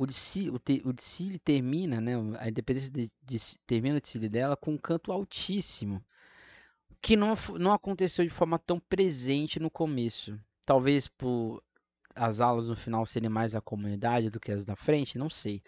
O 0.01 0.07
Dicile, 0.07 0.51
o, 0.51 0.61
te, 0.61 0.81
o 0.85 0.95
termina, 1.41 2.01
né, 2.01 2.13
a 2.39 2.49
independência 2.49 2.89
de, 2.89 3.11
de, 3.21 3.39
termina 3.67 3.97
o 3.97 4.01
Dicile 4.01 4.29
dela 4.29 4.57
com 4.57 4.75
um 4.75 4.79
canto 4.79 5.11
altíssimo, 5.11 6.01
que 7.03 7.17
não, 7.17 7.35
não 7.59 7.73
aconteceu 7.73 8.25
de 8.25 8.31
forma 8.31 8.61
tão 8.61 8.79
presente 8.79 9.59
no 9.59 9.69
começo. 9.69 10.39
Talvez 10.65 11.09
por 11.09 11.61
as 12.15 12.41
aulas 12.41 12.69
no 12.69 12.77
final 12.77 13.05
serem 13.05 13.29
mais 13.29 13.57
a 13.57 13.61
comunidade 13.61 14.31
do 14.31 14.39
que 14.39 14.53
as 14.53 14.65
da 14.65 14.77
frente, 14.77 15.19
não 15.19 15.29
sei. 15.29 15.65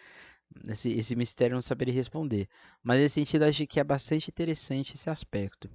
Esse, 0.69 0.93
esse 0.93 1.17
mistério 1.17 1.57
não 1.57 1.63
saberia 1.63 1.93
responder. 1.93 2.49
Mas 2.85 3.01
nesse 3.01 3.15
sentido, 3.17 3.43
acho 3.43 3.67
que 3.67 3.81
é 3.81 3.85
bastante 3.85 4.29
interessante 4.29 4.95
esse 4.95 5.11
aspecto. 5.11 5.69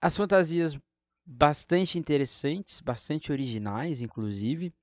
As 0.00 0.16
fantasias 0.16 0.76
bastante 1.24 1.96
interessantes, 1.96 2.80
bastante 2.80 3.30
originais, 3.30 4.02
inclusive. 4.02 4.74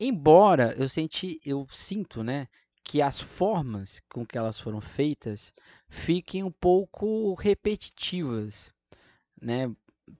Embora 0.00 0.74
eu 0.78 0.88
senti, 0.88 1.40
eu 1.44 1.66
sinto, 1.70 2.22
né, 2.22 2.48
que 2.84 3.02
as 3.02 3.20
formas 3.20 4.00
com 4.10 4.24
que 4.24 4.38
elas 4.38 4.58
foram 4.58 4.80
feitas 4.80 5.52
fiquem 5.88 6.42
um 6.42 6.50
pouco 6.50 7.34
repetitivas, 7.34 8.72
né? 9.40 9.70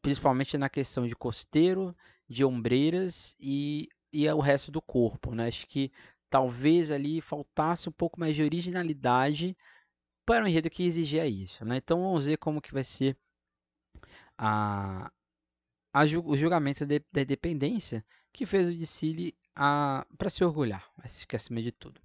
Principalmente 0.03 0.59
na 0.59 0.69
questão 0.69 1.07
de 1.07 1.17
costeiro 1.17 1.97
de 2.29 2.45
ombreiras 2.45 3.35
e, 3.41 3.89
e 4.13 4.29
o 4.29 4.41
resto 4.41 4.71
do 4.71 4.83
corpo. 4.83 5.35
Né? 5.35 5.49
Acho 5.49 5.67
que 5.67 5.91
talvez 6.29 6.91
ali 6.91 7.23
faltasse 7.23 7.89
um 7.89 7.93
pouco 7.93 8.21
mais 8.21 8.37
de 8.37 8.43
originalidade 8.43 9.57
para 10.27 10.45
um 10.45 10.49
enredo 10.49 10.69
que 10.69 10.85
exigia 10.85 11.27
isso. 11.27 11.65
Né? 11.65 11.79
Então 11.79 12.03
vamos 12.03 12.27
ver 12.27 12.37
como 12.37 12.61
que 12.61 12.73
vai 12.73 12.85
ser 12.85 13.17
a, 14.37 15.11
a 15.93 16.03
o 16.23 16.37
julgamento 16.37 16.85
de, 16.85 17.03
da 17.11 17.23
independência 17.23 18.05
que 18.31 18.45
fez 18.45 18.69
o 18.69 18.75
Dicile 18.75 19.35
para 20.17 20.31
se 20.31 20.45
orgulhar, 20.45 20.89
acho 20.99 21.27
que 21.27 21.37
acima 21.37 21.61
de 21.61 21.73
tudo. 21.73 22.01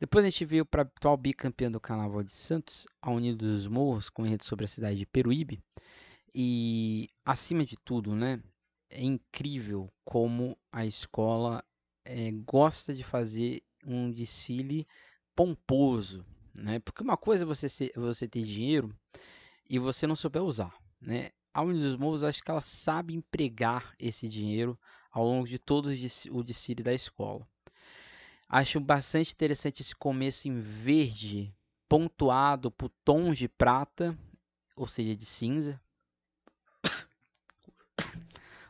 Depois 0.00 0.24
a 0.24 0.30
gente 0.30 0.44
veio 0.44 0.64
para 0.64 0.82
o 0.82 0.86
atual 0.86 1.16
bicampeão 1.16 1.70
do 1.70 1.80
Carnaval 1.80 2.22
de 2.22 2.32
Santos, 2.32 2.86
a 3.02 3.10
Unido 3.10 3.46
dos 3.46 3.66
Morros, 3.66 4.08
com 4.08 4.24
enredo 4.24 4.44
sobre 4.44 4.64
a 4.64 4.68
cidade 4.68 4.96
de 4.96 5.06
Peruíbe. 5.06 5.60
E, 6.34 7.10
acima 7.24 7.64
de 7.64 7.76
tudo, 7.84 8.14
né, 8.14 8.40
é 8.88 9.02
incrível 9.02 9.92
como 10.04 10.56
a 10.70 10.86
escola 10.86 11.64
é, 12.04 12.30
gosta 12.30 12.94
de 12.94 13.02
fazer 13.02 13.62
um 13.84 14.10
desfile 14.10 14.86
pomposo, 15.34 16.24
né? 16.54 16.78
Porque 16.78 17.02
uma 17.02 17.16
coisa 17.16 17.44
é 17.44 17.46
você, 17.46 17.68
ser, 17.68 17.92
você 17.94 18.26
ter 18.28 18.42
dinheiro 18.42 18.94
e 19.68 19.78
você 19.78 20.06
não 20.06 20.16
souber 20.16 20.42
usar, 20.42 20.74
né? 21.00 21.30
A 21.52 21.64
Morros, 21.64 22.22
acho 22.22 22.42
que 22.42 22.50
ela 22.50 22.60
sabe 22.60 23.14
empregar 23.14 23.94
esse 23.98 24.28
dinheiro 24.28 24.78
ao 25.10 25.24
longo 25.24 25.46
de 25.46 25.58
todo 25.58 25.90
o 26.30 26.42
desfile 26.42 26.82
da 26.82 26.94
escola. 26.94 27.46
Acho 28.48 28.80
bastante 28.80 29.32
interessante 29.32 29.82
esse 29.82 29.94
começo 29.94 30.48
em 30.48 30.60
verde, 30.60 31.54
pontuado 31.88 32.70
por 32.70 32.88
tons 33.04 33.36
de 33.36 33.48
prata, 33.48 34.16
ou 34.76 34.86
seja, 34.86 35.14
de 35.14 35.26
cinza, 35.26 35.80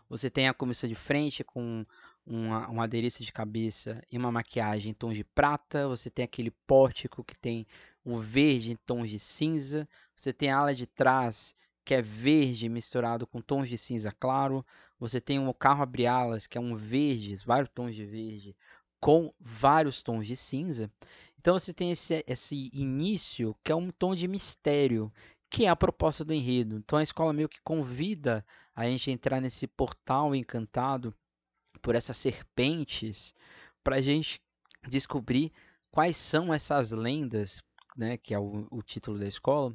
você 0.09 0.31
tem 0.31 0.49
a 0.49 0.55
comissão 0.55 0.89
de 0.89 0.95
frente 0.95 1.45
com 1.45 1.85
uma, 2.25 2.67
uma 2.69 2.85
adereço 2.85 3.23
de 3.23 3.31
cabeça 3.31 4.03
e 4.11 4.17
uma 4.17 4.33
maquiagem 4.33 4.91
em 4.91 4.95
tons 4.95 5.15
de 5.15 5.25
prata. 5.25 5.87
Você 5.87 6.09
tem 6.09 6.25
aquele 6.25 6.51
pórtico 6.51 7.23
que 7.23 7.37
tem 7.37 7.67
o 8.03 8.19
verde 8.19 8.73
em 8.73 8.77
tons 8.77 9.11
de 9.11 9.19
cinza. 9.19 9.87
Você 10.17 10.33
tem 10.33 10.51
a 10.51 10.59
ala 10.59 10.75
de 10.75 10.87
trás 10.87 11.55
que 11.89 11.95
é 11.95 12.03
verde 12.03 12.69
misturado 12.69 13.27
com 13.27 13.41
tons 13.41 13.67
de 13.67 13.79
cinza 13.79 14.13
claro. 14.13 14.63
Você 15.01 15.23
tem 15.23 15.39
um 15.39 15.51
carro 15.55 15.83
abre-alas 15.83 16.47
que 16.47 16.59
é 16.59 16.61
um 16.61 16.77
verde, 16.77 17.35
vários 17.47 17.71
tons 17.71 17.95
de 17.95 18.05
verde 18.05 18.55
com 19.01 19.33
vários 19.41 20.03
tons 20.03 20.27
de 20.27 20.37
cinza. 20.37 20.93
Então 21.39 21.59
você 21.59 21.73
tem 21.73 21.91
esse, 21.91 22.23
esse 22.27 22.69
início 22.75 23.57
que 23.65 23.73
é 23.73 23.75
um 23.75 23.91
tom 23.91 24.15
de 24.15 24.29
mistério, 24.29 25.11
que 25.49 25.65
é 25.65 25.71
a 25.71 25.77
proposta 25.77 26.27
do 26.27 26.35
enredo. 26.35 26.77
Então 26.77 26.99
a 26.99 27.03
escola 27.03 27.33
meio 27.33 27.49
que 27.49 27.63
convida 27.65 28.45
a 28.75 28.85
gente 28.87 29.09
a 29.09 29.15
entrar 29.15 29.41
nesse 29.41 29.67
portal 29.67 30.35
encantado 30.35 31.15
por 31.81 31.95
essas 31.95 32.19
serpentes 32.19 33.33
para 33.83 33.97
a 33.97 34.03
gente 34.03 34.43
descobrir 34.87 35.51
quais 35.91 36.19
são 36.19 36.53
essas 36.53 36.91
lendas, 36.91 37.63
né, 37.97 38.19
que 38.19 38.35
é 38.35 38.39
o, 38.39 38.69
o 38.71 38.83
título 38.83 39.19
da 39.19 39.27
escola, 39.27 39.75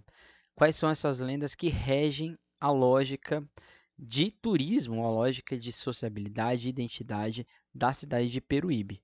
quais 0.56 0.76
são 0.76 0.90
essas 0.90 1.20
lendas 1.20 1.56
que 1.56 1.70
regem 1.70 2.38
a 2.60 2.72
lógica 2.72 3.44
de 3.98 4.32
turismo, 4.32 5.06
a 5.06 5.10
lógica 5.10 5.58
de 5.58 5.72
sociabilidade 5.72 6.68
e 6.68 6.70
identidade 6.70 7.48
da 7.74 7.94
cidade 7.94 8.30
de 8.30 8.42
Peruíbe. 8.42 9.04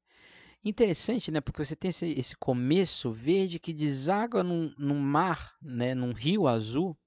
Interessante, 0.64 1.32
né? 1.32 1.40
Porque 1.40 1.64
você 1.64 1.76
tem 1.76 1.90
esse, 1.90 2.08
esse 2.18 2.36
começo 2.36 3.12
verde 3.12 3.60
que 3.60 3.74
deságua 3.74 4.44
num, 4.44 4.74
num 4.78 5.00
mar, 5.00 5.56
né? 5.62 5.96
num 5.96 6.12
rio 6.12 6.48
azul, 6.48 6.98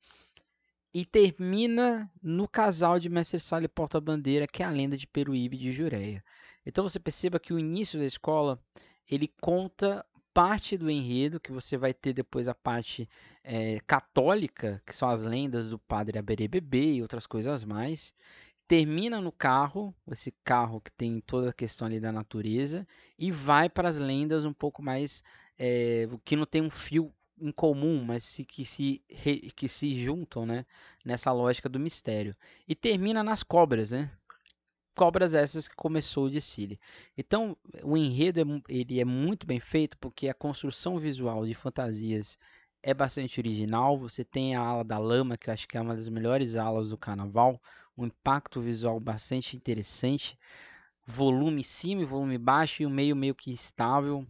e 0.94 1.04
termina 1.04 2.10
no 2.22 2.46
casal 2.46 2.98
de 2.98 3.08
Mestre 3.08 3.38
Sala 3.38 3.64
e 3.64 3.68
Porta-Bandeira, 3.68 4.46
que 4.46 4.62
é 4.62 4.66
a 4.66 4.70
lenda 4.70 4.96
de 4.96 5.06
Peruíbe 5.06 5.56
de 5.56 5.72
Jureia. 5.72 6.22
Então 6.64 6.86
você 6.86 7.00
perceba 7.00 7.40
que 7.40 7.52
o 7.52 7.58
início 7.58 7.98
da 7.98 8.04
escola 8.04 8.62
ele 9.10 9.28
conta 9.40 10.04
parte 10.34 10.76
do 10.76 10.90
enredo, 10.90 11.40
que 11.40 11.52
você 11.52 11.76
vai 11.76 11.92
ter 11.94 12.12
depois 12.12 12.48
a 12.48 12.54
parte 12.54 13.08
é, 13.44 13.80
católica, 13.86 14.82
que 14.86 14.94
são 14.94 15.08
as 15.08 15.22
lendas 15.22 15.68
do 15.68 15.78
padre 15.78 16.18
Aberebebê 16.18 16.94
e 16.94 17.02
outras 17.02 17.26
coisas 17.26 17.64
mais 17.64 18.14
termina 18.72 19.20
no 19.20 19.30
carro, 19.30 19.94
esse 20.10 20.32
carro 20.42 20.80
que 20.80 20.90
tem 20.92 21.20
toda 21.20 21.50
a 21.50 21.52
questão 21.52 21.86
ali 21.86 22.00
da 22.00 22.10
natureza, 22.10 22.86
e 23.18 23.30
vai 23.30 23.68
para 23.68 23.86
as 23.86 23.98
lendas 23.98 24.46
um 24.46 24.52
pouco 24.52 24.82
mais 24.82 25.22
é, 25.58 26.08
que 26.24 26.36
não 26.36 26.46
tem 26.46 26.62
um 26.62 26.70
fio 26.70 27.12
em 27.38 27.52
comum, 27.52 28.02
mas 28.02 28.24
se, 28.24 28.46
que, 28.46 28.64
se, 28.64 29.02
que 29.54 29.68
se 29.68 29.94
juntam 29.94 30.46
né, 30.46 30.64
nessa 31.04 31.30
lógica 31.32 31.68
do 31.68 31.78
mistério. 31.78 32.34
E 32.66 32.74
termina 32.74 33.22
nas 33.22 33.42
cobras, 33.42 33.90
né? 33.90 34.10
Cobras 34.94 35.34
essas 35.34 35.68
que 35.68 35.74
começou 35.74 36.26
o 36.26 36.30
desfile. 36.30 36.78
Então, 37.16 37.56
o 37.82 37.96
enredo 37.96 38.40
é, 38.40 38.44
ele 38.68 39.00
é 39.00 39.04
muito 39.04 39.46
bem 39.46 39.60
feito 39.60 39.96
porque 39.98 40.28
a 40.28 40.34
construção 40.34 40.98
visual 40.98 41.46
de 41.46 41.54
fantasias 41.54 42.38
é 42.82 42.92
bastante 42.92 43.40
original. 43.40 43.98
Você 43.98 44.24
tem 44.24 44.54
a 44.54 44.60
ala 44.60 44.84
da 44.84 44.98
lama, 44.98 45.36
que 45.38 45.48
eu 45.48 45.54
acho 45.54 45.66
que 45.66 45.76
é 45.78 45.80
uma 45.80 45.96
das 45.96 46.08
melhores 46.08 46.56
alas 46.56 46.90
do 46.90 46.98
carnaval 46.98 47.60
um 47.96 48.06
impacto 48.06 48.60
visual 48.60 48.98
bastante 49.00 49.56
interessante. 49.56 50.38
volume 51.06 51.60
em 51.60 51.64
cima 51.64 52.02
e 52.02 52.04
volume 52.04 52.38
baixo 52.38 52.82
e 52.82 52.86
o 52.86 52.90
meio 52.90 53.16
meio 53.16 53.34
que 53.34 53.52
estável. 53.52 54.26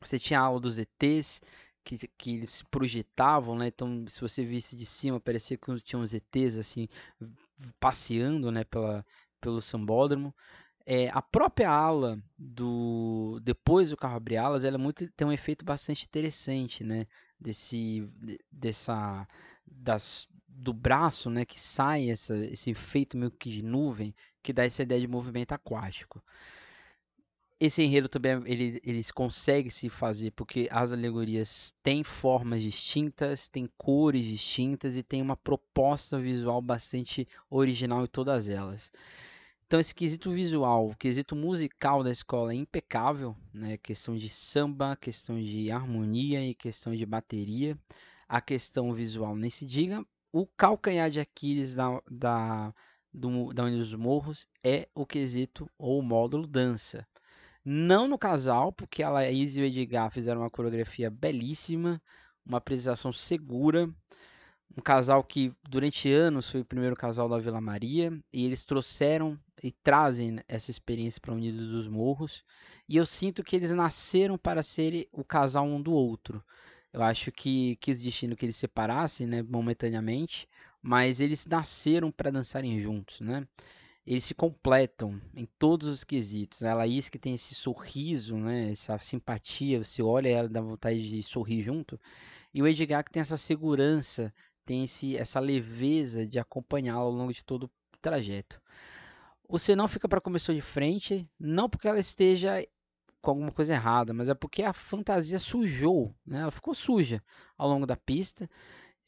Você 0.00 0.18
tinha 0.18 0.40
a 0.40 0.44
aula 0.44 0.60
dos 0.60 0.78
ETs, 0.78 1.40
que, 1.84 1.98
que 2.18 2.36
eles 2.36 2.62
projetavam, 2.64 3.56
né? 3.56 3.68
Então, 3.68 4.06
se 4.08 4.20
você 4.20 4.44
visse 4.44 4.76
de 4.76 4.86
cima, 4.86 5.20
parecia 5.20 5.56
que 5.58 5.80
tinha 5.80 5.98
uns 6.00 6.14
ETs 6.14 6.56
assim 6.58 6.88
passeando, 7.80 8.50
né, 8.52 8.64
pela, 8.64 9.04
pelo 9.40 9.60
sambódromo. 9.60 10.34
É, 10.86 11.08
a 11.10 11.20
própria 11.20 11.70
ala 11.70 12.18
do 12.38 13.40
depois 13.42 13.90
do 13.90 13.96
carro 13.96 14.16
abrir 14.16 14.38
alas, 14.38 14.64
ela 14.64 14.76
é 14.76 14.78
muito 14.78 15.10
tem 15.12 15.26
um 15.26 15.32
efeito 15.32 15.64
bastante 15.64 16.04
interessante, 16.06 16.82
né? 16.82 17.06
Desse 17.38 18.08
dessa 18.50 19.28
das 19.66 20.28
do 20.48 20.72
braço, 20.72 21.30
né, 21.30 21.44
que 21.44 21.60
sai 21.60 22.10
essa, 22.10 22.36
esse 22.36 22.70
efeito 22.70 23.16
meio 23.16 23.30
que 23.30 23.48
de 23.48 23.62
nuvem, 23.62 24.12
que 24.42 24.52
dá 24.52 24.64
essa 24.64 24.82
ideia 24.82 25.00
de 25.00 25.06
movimento 25.06 25.52
aquático. 25.52 26.20
Esse 27.60 27.82
enredo 27.82 28.08
também 28.08 28.40
ele, 28.46 28.80
eles 28.84 29.10
conseguem 29.10 29.70
se 29.70 29.88
fazer 29.88 30.30
porque 30.30 30.68
as 30.70 30.92
alegorias 30.92 31.74
têm 31.82 32.04
formas 32.04 32.62
distintas, 32.62 33.48
têm 33.48 33.68
cores 33.76 34.22
distintas 34.22 34.96
e 34.96 35.02
tem 35.02 35.20
uma 35.20 35.36
proposta 35.36 36.20
visual 36.20 36.62
bastante 36.62 37.26
original 37.50 38.04
em 38.04 38.06
todas 38.06 38.48
elas. 38.48 38.92
Então 39.66 39.80
esse 39.80 39.94
quesito 39.94 40.30
visual, 40.30 40.88
o 40.88 40.96
quesito 40.96 41.34
musical 41.34 42.04
da 42.04 42.12
escola 42.12 42.52
é 42.52 42.56
impecável, 42.56 43.36
né? 43.52 43.76
Questão 43.76 44.16
de 44.16 44.28
samba, 44.28 44.96
questão 44.96 45.38
de 45.38 45.70
harmonia 45.70 46.40
e 46.46 46.54
questão 46.54 46.94
de 46.94 47.04
bateria. 47.04 47.76
A 48.28 48.40
questão 48.40 48.94
visual 48.94 49.34
nem 49.36 49.50
se 49.50 49.66
diga. 49.66 50.06
O 50.32 50.46
calcanhar 50.46 51.10
de 51.10 51.18
Aquiles 51.18 51.74
da, 51.74 52.00
da, 52.10 52.74
do, 53.12 53.52
da 53.52 53.68
dos 53.68 53.94
Morros 53.94 54.46
é 54.62 54.88
o 54.94 55.04
quesito 55.04 55.68
ou 55.76 55.98
o 55.98 56.02
módulo 56.02 56.46
dança. 56.46 57.06
Não 57.64 58.08
no 58.08 58.18
casal, 58.18 58.72
porque 58.72 59.02
a 59.02 59.10
Laís 59.10 59.56
e 59.56 59.60
o 59.60 59.64
Edgar 59.64 60.10
fizeram 60.10 60.40
uma 60.40 60.50
coreografia 60.50 61.10
belíssima, 61.10 62.00
uma 62.44 62.58
apresentação 62.58 63.12
segura, 63.12 63.88
um 64.76 64.80
casal 64.80 65.24
que 65.24 65.52
durante 65.68 66.10
anos 66.12 66.48
foi 66.50 66.60
o 66.60 66.64
primeiro 66.64 66.96
casal 66.96 67.28
da 67.28 67.38
Vila 67.38 67.60
Maria 67.60 68.12
e 68.32 68.44
eles 68.44 68.64
trouxeram 68.64 69.38
e 69.62 69.72
trazem 69.72 70.40
essa 70.46 70.70
experiência 70.70 71.20
para 71.20 71.34
Unidos 71.34 71.68
dos 71.68 71.88
Morros 71.88 72.44
e 72.88 72.96
eu 72.96 73.04
sinto 73.04 73.42
que 73.42 73.56
eles 73.56 73.72
nasceram 73.72 74.38
para 74.38 74.62
serem 74.62 75.06
o 75.12 75.24
casal 75.24 75.66
um 75.66 75.80
do 75.82 75.92
outro. 75.92 76.42
Eu 76.92 77.02
acho 77.02 77.30
que 77.32 77.76
quis 77.76 78.00
destino 78.00 78.36
que 78.36 78.46
eles 78.46 78.56
separassem, 78.56 79.26
né, 79.26 79.42
momentaneamente, 79.42 80.48
mas 80.80 81.20
eles 81.20 81.44
nasceram 81.46 82.10
para 82.10 82.30
dançarem 82.30 82.78
juntos, 82.78 83.20
né? 83.20 83.46
Eles 84.10 84.24
se 84.24 84.34
completam 84.34 85.20
em 85.34 85.44
todos 85.58 85.86
os 85.86 86.02
quesitos. 86.02 86.62
A 86.62 86.72
Laís 86.72 87.10
que 87.10 87.18
tem 87.18 87.34
esse 87.34 87.54
sorriso, 87.54 88.38
né, 88.38 88.70
essa 88.70 88.96
simpatia, 88.96 89.84
você 89.84 90.02
olha 90.02 90.30
ela 90.30 90.48
dá 90.48 90.62
vontade 90.62 91.10
de 91.10 91.22
sorrir 91.22 91.60
junto. 91.60 92.00
E 92.54 92.62
o 92.62 92.66
Edgar 92.66 93.04
que 93.04 93.10
tem 93.10 93.20
essa 93.20 93.36
segurança 93.36 94.32
tem 94.64 94.84
esse, 94.84 95.14
essa 95.14 95.38
leveza 95.38 96.26
de 96.26 96.38
acompanhá-la 96.38 97.02
ao 97.02 97.10
longo 97.10 97.34
de 97.34 97.44
todo 97.44 97.64
o 97.64 97.70
trajeto. 98.00 98.58
O 99.46 99.58
Senão 99.58 99.86
fica 99.86 100.08
para 100.08 100.22
começar 100.22 100.54
de 100.54 100.62
frente, 100.62 101.28
não 101.38 101.68
porque 101.68 101.86
ela 101.86 102.00
esteja 102.00 102.66
com 103.20 103.32
alguma 103.32 103.52
coisa 103.52 103.74
errada, 103.74 104.14
mas 104.14 104.30
é 104.30 104.34
porque 104.34 104.62
a 104.62 104.72
fantasia 104.72 105.38
sujou, 105.38 106.14
né? 106.24 106.40
ela 106.40 106.50
ficou 106.50 106.74
suja 106.74 107.22
ao 107.58 107.68
longo 107.68 107.84
da 107.84 107.94
pista. 107.96 108.48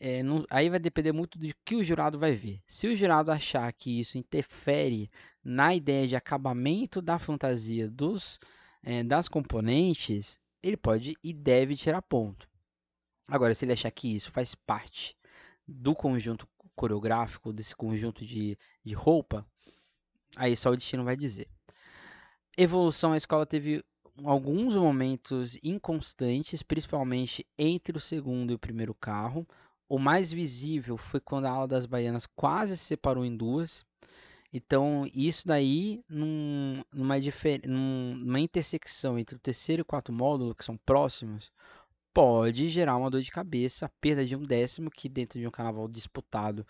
É, 0.02 0.22
não, 0.22 0.46
aí 0.48 0.70
vai 0.70 0.78
depender 0.78 1.12
muito 1.12 1.38
do 1.38 1.46
que 1.62 1.76
o 1.76 1.84
jurado 1.84 2.18
vai 2.18 2.34
ver. 2.34 2.62
Se 2.66 2.88
o 2.88 2.96
jurado 2.96 3.30
achar 3.30 3.70
que 3.72 4.00
isso 4.00 4.16
interfere 4.16 5.10
na 5.44 5.74
ideia 5.74 6.08
de 6.08 6.16
acabamento 6.16 7.02
da 7.02 7.18
fantasia 7.18 7.88
dos, 7.88 8.40
é, 8.82 9.04
das 9.04 9.28
componentes, 9.28 10.40
ele 10.62 10.76
pode 10.76 11.14
e 11.22 11.34
deve 11.34 11.76
tirar 11.76 12.00
ponto. 12.00 12.48
Agora, 13.28 13.54
se 13.54 13.64
ele 13.64 13.74
achar 13.74 13.90
que 13.90 14.16
isso 14.16 14.32
faz 14.32 14.54
parte 14.54 15.14
do 15.68 15.94
conjunto 15.94 16.48
coreográfico, 16.74 17.52
desse 17.52 17.76
conjunto 17.76 18.24
de, 18.24 18.58
de 18.82 18.94
roupa, 18.94 19.46
aí 20.34 20.56
só 20.56 20.70
o 20.70 20.76
destino 20.76 21.04
vai 21.04 21.16
dizer. 21.16 21.46
Evolução, 22.56 23.12
a 23.12 23.16
escola 23.16 23.44
teve 23.46 23.84
alguns 24.24 24.74
momentos 24.74 25.58
inconstantes, 25.62 26.62
principalmente 26.62 27.46
entre 27.58 27.96
o 27.96 28.00
segundo 28.00 28.50
e 28.50 28.54
o 28.54 28.58
primeiro 28.58 28.94
carro. 28.94 29.46
O 29.90 29.98
mais 29.98 30.30
visível 30.30 30.96
foi 30.96 31.18
quando 31.18 31.46
a 31.46 31.50
ala 31.50 31.66
das 31.66 31.84
baianas 31.84 32.24
quase 32.24 32.76
se 32.76 32.84
separou 32.84 33.24
em 33.24 33.36
duas. 33.36 33.84
Então, 34.52 35.04
isso 35.12 35.48
daí, 35.48 36.00
num, 36.08 36.80
numa, 36.92 37.16
numa 37.66 38.38
intersecção 38.38 39.18
entre 39.18 39.34
o 39.34 39.40
terceiro 39.40 39.80
e 39.80 39.82
o 39.82 39.84
quarto 39.84 40.12
módulo, 40.12 40.54
que 40.54 40.64
são 40.64 40.76
próximos, 40.76 41.50
pode 42.14 42.68
gerar 42.68 42.96
uma 42.96 43.10
dor 43.10 43.20
de 43.20 43.32
cabeça, 43.32 43.86
a 43.86 43.88
perda 44.00 44.24
de 44.24 44.36
um 44.36 44.44
décimo, 44.44 44.92
que 44.92 45.08
dentro 45.08 45.40
de 45.40 45.46
um 45.48 45.50
carnaval 45.50 45.88
disputado 45.88 46.64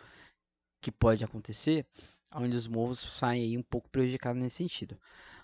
que 0.81 0.91
pode 0.91 1.23
acontecer, 1.23 1.87
onde 2.35 2.57
os 2.57 2.67
morros 2.67 3.01
saem 3.01 3.59
um 3.59 3.63
pouco 3.63 3.91
prejudicados 3.91 4.41
nesse 4.41 4.57
sentido. 4.57 4.99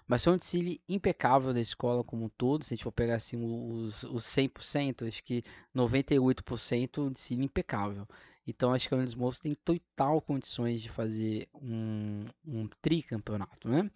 Mas 0.07 0.23
foi 0.23 0.35
um 0.35 0.39
desfile 0.39 0.81
impecável 0.89 1.53
da 1.53 1.61
escola 1.61 2.05
como 2.05 2.27
um 2.27 2.29
todo, 2.29 2.65
se 2.65 2.73
a 2.73 2.77
gente 2.77 2.85
for 2.85 2.93
pegar 2.93 3.17
assim 3.17 3.37
os, 3.37 4.05
os 4.05 4.25
100%, 4.25 5.07
acho 5.07 5.23
que 5.25 5.43
98% 5.75 6.99
um 6.99 7.11
desfile 7.11 7.45
impecável. 7.45 8.07
Então 8.47 8.73
acho 8.73 8.89
que 8.89 8.95
a 8.95 8.99
Unidos 8.99 9.17
Morros 9.17 9.41
tem 9.41 9.53
total 9.55 10.21
condições 10.21 10.81
de 10.81 10.89
fazer 10.89 11.49
um, 11.55 12.25
um 12.47 12.69
tricampeonato, 12.81 13.69
né? 13.69 13.91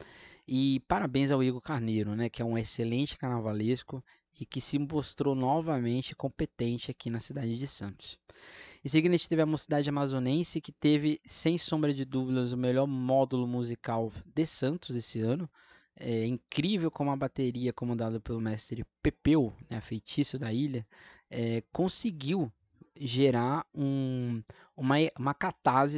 E 0.48 0.80
parabéns 0.88 1.30
ao 1.30 1.44
Igor 1.44 1.60
Carneiro, 1.60 2.16
né, 2.16 2.28
que 2.28 2.42
é 2.42 2.44
um 2.44 2.58
excelente 2.58 3.16
carnavalesco 3.16 4.02
e 4.40 4.44
que 4.44 4.60
se 4.60 4.80
mostrou 4.80 5.34
novamente 5.34 6.16
competente 6.16 6.90
aqui 6.90 7.08
na 7.08 7.20
cidade 7.20 7.56
de 7.56 7.66
Santos. 7.68 8.18
Em 8.84 8.88
seguida, 8.88 9.14
a 9.14 9.16
gente 9.16 9.28
teve 9.28 9.42
a 9.42 9.46
Mocidade 9.46 9.88
Amazonense, 9.88 10.60
que 10.60 10.72
teve, 10.72 11.20
sem 11.26 11.58
sombra 11.58 11.92
de 11.92 12.04
dúvidas, 12.04 12.52
o 12.52 12.56
melhor 12.56 12.86
módulo 12.86 13.46
musical 13.46 14.10
de 14.24 14.46
Santos 14.46 14.96
esse 14.96 15.20
ano. 15.20 15.48
É 16.02 16.26
incrível 16.26 16.90
como 16.90 17.10
a 17.10 17.16
bateria, 17.16 17.74
comandada 17.74 18.18
pelo 18.18 18.40
mestre 18.40 18.84
Pepeu, 19.02 19.54
né, 19.68 19.82
feitiço 19.82 20.38
da 20.38 20.50
ilha, 20.50 20.86
é, 21.28 21.62
conseguiu 21.70 22.50
gerar 22.96 23.66
um, 23.74 24.42
uma, 24.74 24.96
uma 25.18 25.36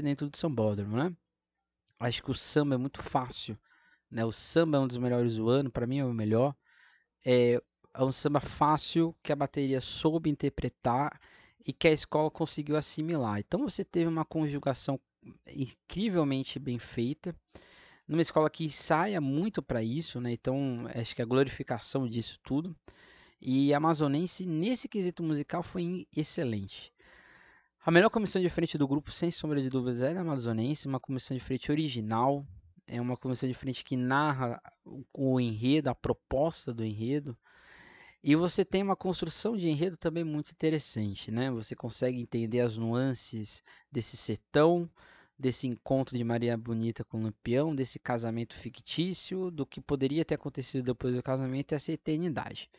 dentro 0.02 0.28
do 0.28 0.36
sambódromo. 0.36 0.96
Né? 0.96 1.16
Acho 2.00 2.20
que 2.20 2.32
o 2.32 2.34
samba 2.34 2.74
é 2.74 2.78
muito 2.78 3.00
fácil. 3.00 3.56
Né? 4.10 4.24
O 4.24 4.32
samba 4.32 4.78
é 4.78 4.80
um 4.80 4.88
dos 4.88 4.96
melhores 4.96 5.36
do 5.36 5.48
ano, 5.48 5.70
para 5.70 5.86
mim 5.86 5.98
é 5.98 6.04
o 6.04 6.12
melhor. 6.12 6.54
É, 7.24 7.62
é 7.94 8.02
um 8.02 8.10
samba 8.12 8.40
fácil 8.40 9.14
que 9.22 9.32
a 9.32 9.36
bateria 9.36 9.80
soube 9.80 10.28
interpretar 10.28 11.20
e 11.64 11.72
que 11.72 11.86
a 11.86 11.92
escola 11.92 12.28
conseguiu 12.28 12.76
assimilar. 12.76 13.38
Então 13.38 13.60
você 13.60 13.84
teve 13.84 14.06
uma 14.06 14.24
conjugação 14.24 14.98
incrivelmente 15.46 16.58
bem 16.58 16.78
feita, 16.78 17.34
numa 18.06 18.22
escola 18.22 18.50
que 18.50 18.64
ensaia 18.64 19.20
muito 19.20 19.62
para 19.62 19.82
isso, 19.82 20.20
né? 20.20 20.32
Então 20.32 20.86
acho 20.94 21.14
que 21.14 21.22
a 21.22 21.26
glorificação 21.26 22.06
disso 22.06 22.38
tudo. 22.42 22.76
E 23.40 23.74
a 23.74 23.78
Amazonense, 23.78 24.46
nesse 24.46 24.88
quesito 24.88 25.22
musical, 25.22 25.62
foi 25.62 26.06
excelente. 26.16 26.92
A 27.84 27.90
melhor 27.90 28.10
comissão 28.10 28.40
de 28.40 28.48
frente 28.48 28.78
do 28.78 28.86
grupo, 28.86 29.10
sem 29.10 29.30
sombra 29.30 29.60
de 29.60 29.68
dúvidas, 29.68 30.02
é 30.02 30.16
a 30.16 30.20
Amazonense, 30.20 30.86
uma 30.86 31.00
comissão 31.00 31.36
de 31.36 31.42
frente 31.42 31.72
original, 31.72 32.46
é 32.86 33.00
uma 33.00 33.16
comissão 33.16 33.48
de 33.48 33.54
frente 33.54 33.84
que 33.84 33.96
narra 33.96 34.62
o 35.12 35.40
enredo, 35.40 35.90
a 35.90 35.94
proposta 35.94 36.72
do 36.72 36.84
enredo, 36.84 37.36
e 38.22 38.36
você 38.36 38.64
tem 38.64 38.84
uma 38.84 38.94
construção 38.94 39.56
de 39.56 39.68
enredo 39.68 39.96
também 39.96 40.22
muito 40.22 40.52
interessante, 40.52 41.32
né? 41.32 41.50
Você 41.50 41.74
consegue 41.74 42.20
entender 42.20 42.60
as 42.60 42.76
nuances 42.76 43.64
desse 43.90 44.16
sertão, 44.16 44.88
desse 45.38 45.66
encontro 45.66 46.16
de 46.16 46.22
Maria 46.22 46.56
Bonita 46.56 47.04
com 47.04 47.22
Lampião, 47.22 47.74
desse 47.74 47.98
casamento 47.98 48.54
fictício, 48.54 49.50
do 49.50 49.66
que 49.66 49.80
poderia 49.80 50.24
ter 50.24 50.34
acontecido 50.34 50.84
depois 50.84 51.14
do 51.14 51.22
casamento 51.22 51.74
essa 51.74 51.92
eternidade. 51.92 52.70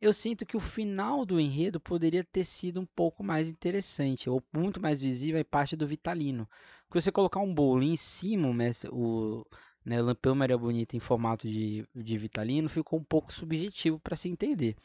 Eu 0.00 0.12
sinto 0.12 0.46
que 0.46 0.56
o 0.56 0.60
final 0.60 1.24
do 1.24 1.40
enredo 1.40 1.80
poderia 1.80 2.22
ter 2.22 2.44
sido 2.44 2.80
um 2.80 2.86
pouco 2.86 3.24
mais 3.24 3.48
interessante, 3.48 4.30
ou 4.30 4.42
muito 4.52 4.80
mais 4.80 5.00
visível 5.00 5.40
em 5.40 5.44
parte 5.44 5.76
do 5.76 5.86
Vitalino. 5.86 6.48
Porque 6.86 7.00
você 7.00 7.10
colocar 7.10 7.40
um 7.40 7.54
bolo 7.54 7.82
em 7.82 7.96
cima, 7.96 8.48
o, 8.90 9.46
né, 9.84 10.00
Lampião 10.00 10.34
Maria 10.34 10.58
Bonita 10.58 10.96
em 10.96 11.00
formato 11.00 11.48
de, 11.48 11.86
de 11.94 12.18
Vitalino 12.18 12.68
ficou 12.68 12.98
um 12.98 13.04
pouco 13.04 13.32
subjetivo 13.32 13.98
para 13.98 14.16
se 14.16 14.28
entender. 14.28 14.76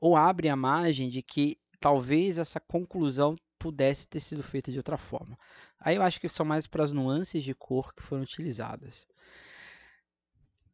Ou 0.00 0.16
abre 0.16 0.48
a 0.48 0.56
margem 0.56 1.10
de 1.10 1.22
que 1.22 1.58
talvez 1.78 2.38
essa 2.38 2.60
conclusão 2.60 3.34
pudesse 3.58 4.06
ter 4.06 4.20
sido 4.20 4.42
feita 4.42 4.70
de 4.70 4.78
outra 4.78 4.96
forma. 4.96 5.38
Aí 5.78 5.96
eu 5.96 6.02
acho 6.02 6.20
que 6.20 6.28
são 6.28 6.44
mais 6.46 6.66
para 6.66 6.82
as 6.84 6.92
nuances 6.92 7.44
de 7.44 7.54
cor 7.54 7.94
que 7.94 8.02
foram 8.02 8.22
utilizadas. 8.22 9.06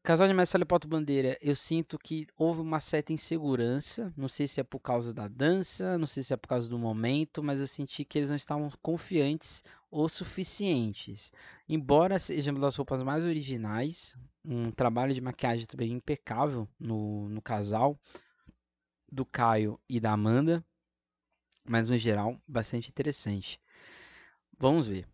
Casal 0.05 0.27
de 0.27 0.35
Mestre 0.35 0.59
Leopoldo 0.59 0.89
Bandeira, 0.89 1.39
eu 1.41 1.55
sinto 1.55 1.97
que 1.97 2.27
houve 2.37 2.61
uma 2.61 2.81
certa 2.81 3.13
insegurança. 3.13 4.13
Não 4.17 4.29
sei 4.29 4.49
se 4.49 4.59
é 4.61 4.65
por 4.65 4.81
causa 4.81 5.15
da 5.15 5.29
dança, 5.29 5.97
não 5.97 6.09
sei 6.09 6.25
se 6.25 6.35
é 6.35 6.37
por 6.37 6.49
causa 6.49 6.69
do 6.69 6.77
momento, 6.77 7.41
mas 7.41 7.61
eu 7.61 7.69
senti 7.69 8.05
que 8.05 8.19
eles 8.19 8.29
não 8.29 8.35
estavam 8.35 8.69
confiantes 8.83 9.63
o 9.93 10.09
suficientes. 10.09 11.31
Embora 11.69 12.19
seja 12.19 12.51
uma 12.51 12.59
das 12.59 12.75
roupas 12.75 13.01
mais 13.01 13.23
originais, 13.23 14.17
um 14.45 14.73
trabalho 14.73 15.15
de 15.15 15.21
maquiagem 15.21 15.67
também 15.67 15.93
impecável 15.93 16.69
no, 16.81 17.29
no 17.29 17.41
casal 17.41 17.97
do 19.11 19.25
Caio 19.25 19.79
e 19.89 20.01
da 20.01 20.11
Amanda, 20.11 20.65
mas 21.65 21.89
no 21.89 21.97
geral 21.97 22.43
bastante 22.49 22.89
interessante. 22.89 23.62
Vamos 24.63 24.87
ver. 24.87 25.09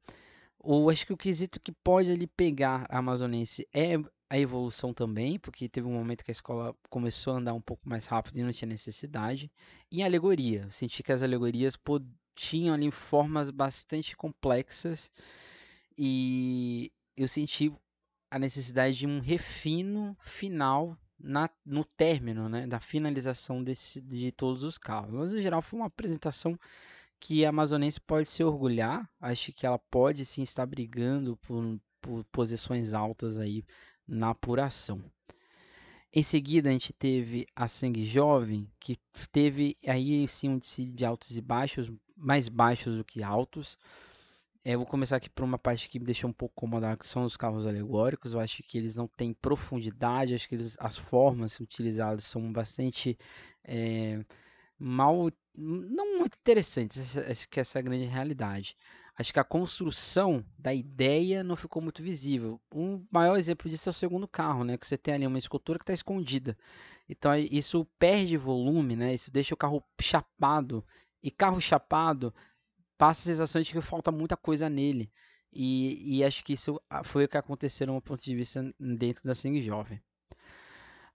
O, 0.58 0.90
acho 0.90 1.06
que 1.06 1.12
o 1.14 1.16
quesito 1.16 1.58
que 1.58 1.72
pode 1.72 2.10
ali 2.10 2.26
pegar 2.26 2.84
a 2.90 2.98
amazonense 2.98 3.66
é 3.72 3.94
a 4.28 4.38
evolução 4.38 4.92
também, 4.92 5.38
porque 5.38 5.70
teve 5.70 5.86
um 5.86 5.94
momento 5.94 6.22
que 6.22 6.30
a 6.30 6.32
escola 6.32 6.76
começou 6.90 7.32
a 7.32 7.36
andar 7.38 7.54
um 7.54 7.60
pouco 7.62 7.88
mais 7.88 8.04
rápido 8.04 8.36
e 8.36 8.42
não 8.42 8.52
tinha 8.52 8.68
necessidade. 8.68 9.50
E 9.90 10.02
a 10.02 10.04
alegoria, 10.04 10.64
eu 10.64 10.70
senti 10.70 11.02
que 11.02 11.12
as 11.12 11.22
alegorias 11.22 11.78
tinham 12.34 12.74
ali 12.74 12.90
formas 12.90 13.50
bastante 13.50 14.14
complexas 14.14 15.10
e 15.96 16.92
eu 17.16 17.26
senti 17.26 17.72
a 18.30 18.38
necessidade 18.38 18.98
de 18.98 19.06
um 19.06 19.18
refino 19.18 20.14
final 20.20 20.94
na, 21.18 21.48
no 21.64 21.86
término, 21.86 22.50
né, 22.50 22.66
da 22.66 22.80
finalização 22.80 23.64
desse, 23.64 23.98
de 23.98 24.30
todos 24.30 24.62
os 24.62 24.76
carros. 24.76 25.10
Mas, 25.10 25.32
no 25.32 25.40
geral, 25.40 25.62
foi 25.62 25.78
uma 25.78 25.86
apresentação 25.86 26.54
que 27.20 27.44
a 27.44 27.50
amazonense 27.50 28.00
pode 28.00 28.28
se 28.28 28.42
orgulhar. 28.42 29.08
Acho 29.20 29.52
que 29.52 29.66
ela 29.66 29.78
pode 29.78 30.24
sim 30.24 30.42
estar 30.42 30.66
brigando 30.66 31.36
por, 31.38 31.80
por 32.00 32.24
posições 32.26 32.94
altas 32.94 33.38
aí 33.38 33.64
na 34.06 34.30
apuração. 34.30 35.02
Em 36.12 36.22
seguida, 36.22 36.70
a 36.70 36.72
gente 36.72 36.92
teve 36.92 37.46
a 37.54 37.68
Sangue 37.68 38.04
Jovem, 38.04 38.70
que 38.80 38.96
teve 39.30 39.76
aí 39.86 40.26
sim 40.26 40.48
um 40.48 40.54
índice 40.54 40.86
de 40.86 41.04
altos 41.04 41.36
e 41.36 41.40
baixos, 41.40 41.92
mais 42.16 42.48
baixos 42.48 42.96
do 42.96 43.04
que 43.04 43.22
altos. 43.22 43.76
Eu 44.64 44.78
vou 44.78 44.86
começar 44.86 45.16
aqui 45.16 45.30
por 45.30 45.44
uma 45.44 45.58
parte 45.58 45.88
que 45.88 45.98
me 45.98 46.06
deixou 46.06 46.28
um 46.30 46.32
pouco 46.32 46.54
incomodado, 46.56 46.98
que 46.98 47.06
são 47.06 47.24
os 47.24 47.36
carros 47.36 47.66
alegóricos. 47.66 48.32
Eu 48.32 48.40
acho 48.40 48.62
que 48.62 48.78
eles 48.78 48.96
não 48.96 49.06
têm 49.06 49.32
profundidade, 49.34 50.34
acho 50.34 50.48
que 50.48 50.54
eles, 50.54 50.76
as 50.80 50.96
formas 50.96 51.60
utilizadas 51.60 52.24
são 52.24 52.52
bastante 52.52 53.18
é, 53.64 54.24
mal, 54.78 55.30
não 55.58 56.18
muito 56.18 56.36
interessantes. 56.38 57.16
Acho 57.16 57.48
que 57.48 57.60
essa 57.60 57.78
é 57.78 57.80
a 57.80 57.82
grande 57.82 58.04
realidade 58.04 58.76
acho 59.18 59.32
que 59.32 59.40
a 59.40 59.44
construção 59.44 60.44
da 60.56 60.72
ideia 60.72 61.42
não 61.42 61.56
ficou 61.56 61.82
muito 61.82 62.02
visível. 62.02 62.60
Um 62.72 63.04
maior 63.10 63.36
exemplo 63.36 63.68
disso 63.68 63.88
é 63.88 63.90
o 63.90 63.94
segundo 63.94 64.28
carro, 64.28 64.62
né? 64.62 64.78
Que 64.78 64.86
você 64.86 64.96
tem 64.96 65.14
ali 65.14 65.26
uma 65.26 65.38
escultura 65.38 65.78
que 65.78 65.82
está 65.82 65.92
escondida. 65.92 66.56
Então 67.08 67.36
isso 67.36 67.84
perde 67.98 68.36
volume, 68.36 68.94
né? 68.94 69.14
Isso 69.14 69.30
deixa 69.30 69.54
o 69.54 69.56
carro 69.56 69.82
chapado. 70.00 70.86
E 71.20 71.32
carro 71.32 71.60
chapado 71.60 72.32
passa 72.96 73.22
a 73.22 73.34
sensação 73.34 73.60
de 73.60 73.72
que 73.72 73.80
falta 73.80 74.12
muita 74.12 74.36
coisa 74.36 74.70
nele. 74.70 75.10
E, 75.52 76.18
e 76.18 76.24
acho 76.24 76.44
que 76.44 76.52
isso 76.52 76.80
ah, 76.88 77.02
foi 77.02 77.24
o 77.24 77.28
que 77.28 77.36
aconteceu 77.36 77.88
no 77.88 78.00
ponto 78.00 78.22
de 78.22 78.36
vista 78.36 78.72
dentro 78.78 79.24
da 79.24 79.34
Sing 79.34 79.60
Jovem. 79.60 80.00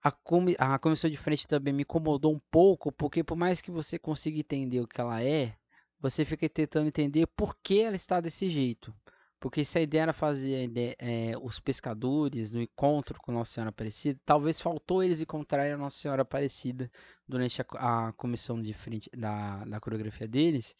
A, 0.04 0.12
comi 0.12 0.54
a 0.58 0.78
comissão 0.78 1.08
de 1.08 1.16
frente 1.16 1.48
também 1.48 1.72
me 1.72 1.82
incomodou 1.82 2.32
um 2.34 2.40
pouco, 2.50 2.92
porque 2.92 3.24
por 3.24 3.36
mais 3.36 3.62
que 3.62 3.70
você 3.70 3.98
consiga 3.98 4.38
entender 4.38 4.80
o 4.80 4.86
que 4.86 5.00
ela 5.00 5.22
é, 5.22 5.56
você 5.98 6.24
fica 6.24 6.46
tentando 6.48 6.86
entender 6.86 7.26
por 7.28 7.56
que 7.62 7.80
ela 7.80 7.96
está 7.96 8.20
desse 8.20 8.50
jeito. 8.50 8.94
Porque 9.40 9.64
se 9.64 9.78
a 9.78 9.82
ideia 9.82 10.02
era 10.02 10.12
fazer 10.12 10.70
é, 10.98 11.32
os 11.40 11.60
pescadores 11.60 12.52
no 12.52 12.62
encontro 12.62 13.18
com 13.20 13.32
Nossa 13.32 13.52
Senhora 13.52 13.70
Aparecida, 13.70 14.18
talvez 14.24 14.60
faltou 14.60 15.02
eles 15.02 15.20
encontrarem 15.20 15.72
a 15.72 15.76
Nossa 15.78 15.98
Senhora 15.98 16.22
Aparecida 16.22 16.90
durante 17.26 17.60
a, 17.60 18.08
a 18.08 18.12
comissão 18.12 18.60
de 18.60 18.72
frente 18.72 19.10
da, 19.16 19.64
da 19.64 19.80
coreografia 19.80 20.28
deles, 20.28 20.76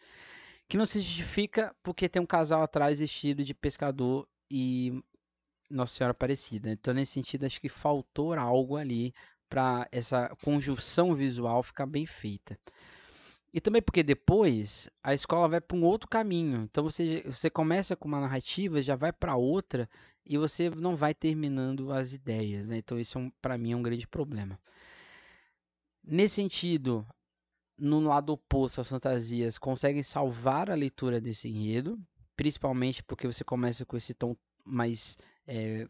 que 0.69 0.77
não 0.77 0.87
se 0.87 1.01
justifica 1.01 1.75
porque 1.83 2.09
tem 2.09 2.23
um 2.23 2.27
casal 2.27 2.63
atrás 2.63 2.99
vestido 2.99 3.45
de 3.45 3.53
pescador 3.55 4.27
e 4.51 5.03
Nossa 5.71 5.95
Senhora 5.95 6.13
Aparecida. 6.13 6.71
Então, 6.71 6.95
nesse 6.95 7.13
sentido, 7.13 7.47
acho 7.47 7.61
que 7.61 7.69
faltou 7.69 8.35
algo 8.35 8.77
ali 8.77 9.13
para 9.49 9.89
essa 9.93 10.35
conjunção 10.43 11.15
visual 11.15 11.63
ficar 11.63 11.87
bem 11.87 12.07
feita. 12.07 12.59
E 13.55 13.61
também 13.61 13.81
porque 13.81 14.03
depois 14.03 14.91
a 15.01 15.15
escola 15.15 15.49
vai 15.49 15.61
para 15.61 15.77
um 15.77 15.85
outro 15.85 16.09
caminho. 16.09 16.63
Então 16.65 16.83
você, 16.83 17.23
você 17.25 17.49
começa 17.49 17.95
com 17.95 18.09
uma 18.09 18.21
narrativa, 18.21 18.83
já 18.83 18.97
vai 18.97 19.13
para 19.13 19.37
outra 19.37 19.89
e 20.27 20.37
você 20.37 20.69
não 20.71 20.97
vai 20.97 21.15
terminando 21.15 21.93
as 21.93 22.13
ideias. 22.13 22.69
Né? 22.69 22.79
Então 22.79 22.99
isso 22.99 23.17
é 23.17 23.21
um, 23.21 23.31
para 23.41 23.57
mim 23.57 23.71
é 23.71 23.77
um 23.77 23.83
grande 23.83 24.09
problema. 24.09 24.59
Nesse 26.03 26.35
sentido, 26.35 27.07
no 27.79 28.01
lado 28.01 28.33
oposto 28.33 28.81
as 28.81 28.89
fantasias 28.89 29.57
conseguem 29.57 30.03
salvar 30.03 30.69
a 30.69 30.75
leitura 30.75 31.21
desse 31.21 31.49
enredo, 31.49 31.97
principalmente 32.35 33.05
porque 33.05 33.29
você 33.29 33.45
começa 33.45 33.87
com 33.87 33.97
esse 33.97 34.15
tom 34.15 34.37
mais 34.65 35.17
é, 35.47 35.87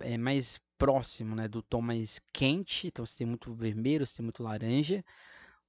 é 0.00 0.18
mais 0.18 0.60
próximo, 0.76 1.34
né, 1.34 1.48
do 1.48 1.62
tom 1.62 1.80
mais 1.80 2.20
quente. 2.32 2.86
Então 2.86 3.04
você 3.04 3.18
tem 3.18 3.26
muito 3.26 3.52
vermelho, 3.52 4.06
você 4.06 4.16
tem 4.16 4.24
muito 4.24 4.42
laranja 4.42 5.04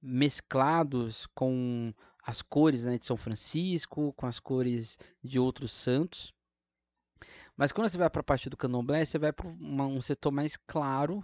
mesclados 0.02 1.26
com 1.34 1.92
as 2.24 2.42
cores 2.42 2.84
né, 2.84 2.98
de 2.98 3.06
São 3.06 3.16
Francisco, 3.16 4.12
com 4.14 4.26
as 4.26 4.38
cores 4.38 4.98
de 5.22 5.38
outros 5.38 5.72
santos. 5.72 6.32
Mas 7.56 7.72
quando 7.72 7.88
você 7.88 7.98
vai 7.98 8.08
para 8.08 8.20
a 8.20 8.24
parte 8.24 8.48
do 8.48 8.56
candomblé, 8.56 9.04
você 9.04 9.18
vai 9.18 9.32
para 9.32 9.46
um 9.46 10.00
setor 10.00 10.30
mais 10.30 10.56
claro, 10.56 11.22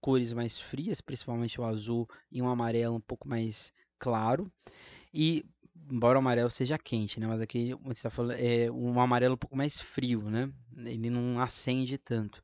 cores 0.00 0.32
mais 0.32 0.58
frias, 0.58 1.00
principalmente 1.00 1.60
o 1.60 1.64
azul 1.64 2.08
e 2.30 2.42
um 2.42 2.48
amarelo 2.48 2.96
um 2.96 3.00
pouco 3.00 3.28
mais 3.28 3.72
claro. 3.98 4.50
E 5.14 5.44
embora 5.90 6.18
o 6.18 6.20
amarelo 6.20 6.50
seja 6.50 6.78
quente, 6.78 7.18
né? 7.20 7.26
Mas 7.26 7.40
aqui 7.40 7.74
você 7.82 7.92
está 7.92 8.10
falando 8.10 8.38
é 8.38 8.70
um 8.70 9.00
amarelo 9.00 9.34
um 9.34 9.38
pouco 9.38 9.56
mais 9.56 9.80
frio, 9.80 10.22
né? 10.30 10.50
Ele 10.76 11.10
não 11.10 11.40
acende 11.40 11.98
tanto. 11.98 12.42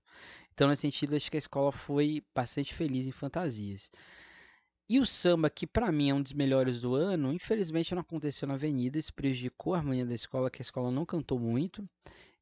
Então, 0.52 0.68
nesse 0.68 0.82
sentido, 0.82 1.16
acho 1.16 1.30
que 1.30 1.36
a 1.36 1.38
escola 1.38 1.72
foi 1.72 2.22
bastante 2.34 2.72
feliz 2.74 3.06
em 3.06 3.12
fantasias. 3.12 3.90
E 4.88 5.00
o 5.00 5.06
samba, 5.06 5.48
que 5.48 5.66
para 5.66 5.90
mim 5.90 6.10
é 6.10 6.14
um 6.14 6.22
dos 6.22 6.32
melhores 6.32 6.78
do 6.78 6.94
ano, 6.94 7.32
infelizmente 7.32 7.94
não 7.94 8.02
aconteceu 8.02 8.46
na 8.46 8.54
Avenida, 8.54 8.98
isso 8.98 9.14
prejudicou 9.14 9.74
a 9.74 9.78
harmonia 9.78 10.04
da 10.04 10.14
escola, 10.14 10.50
que 10.50 10.60
a 10.60 10.62
escola 10.62 10.90
não 10.90 11.06
cantou 11.06 11.38
muito. 11.38 11.88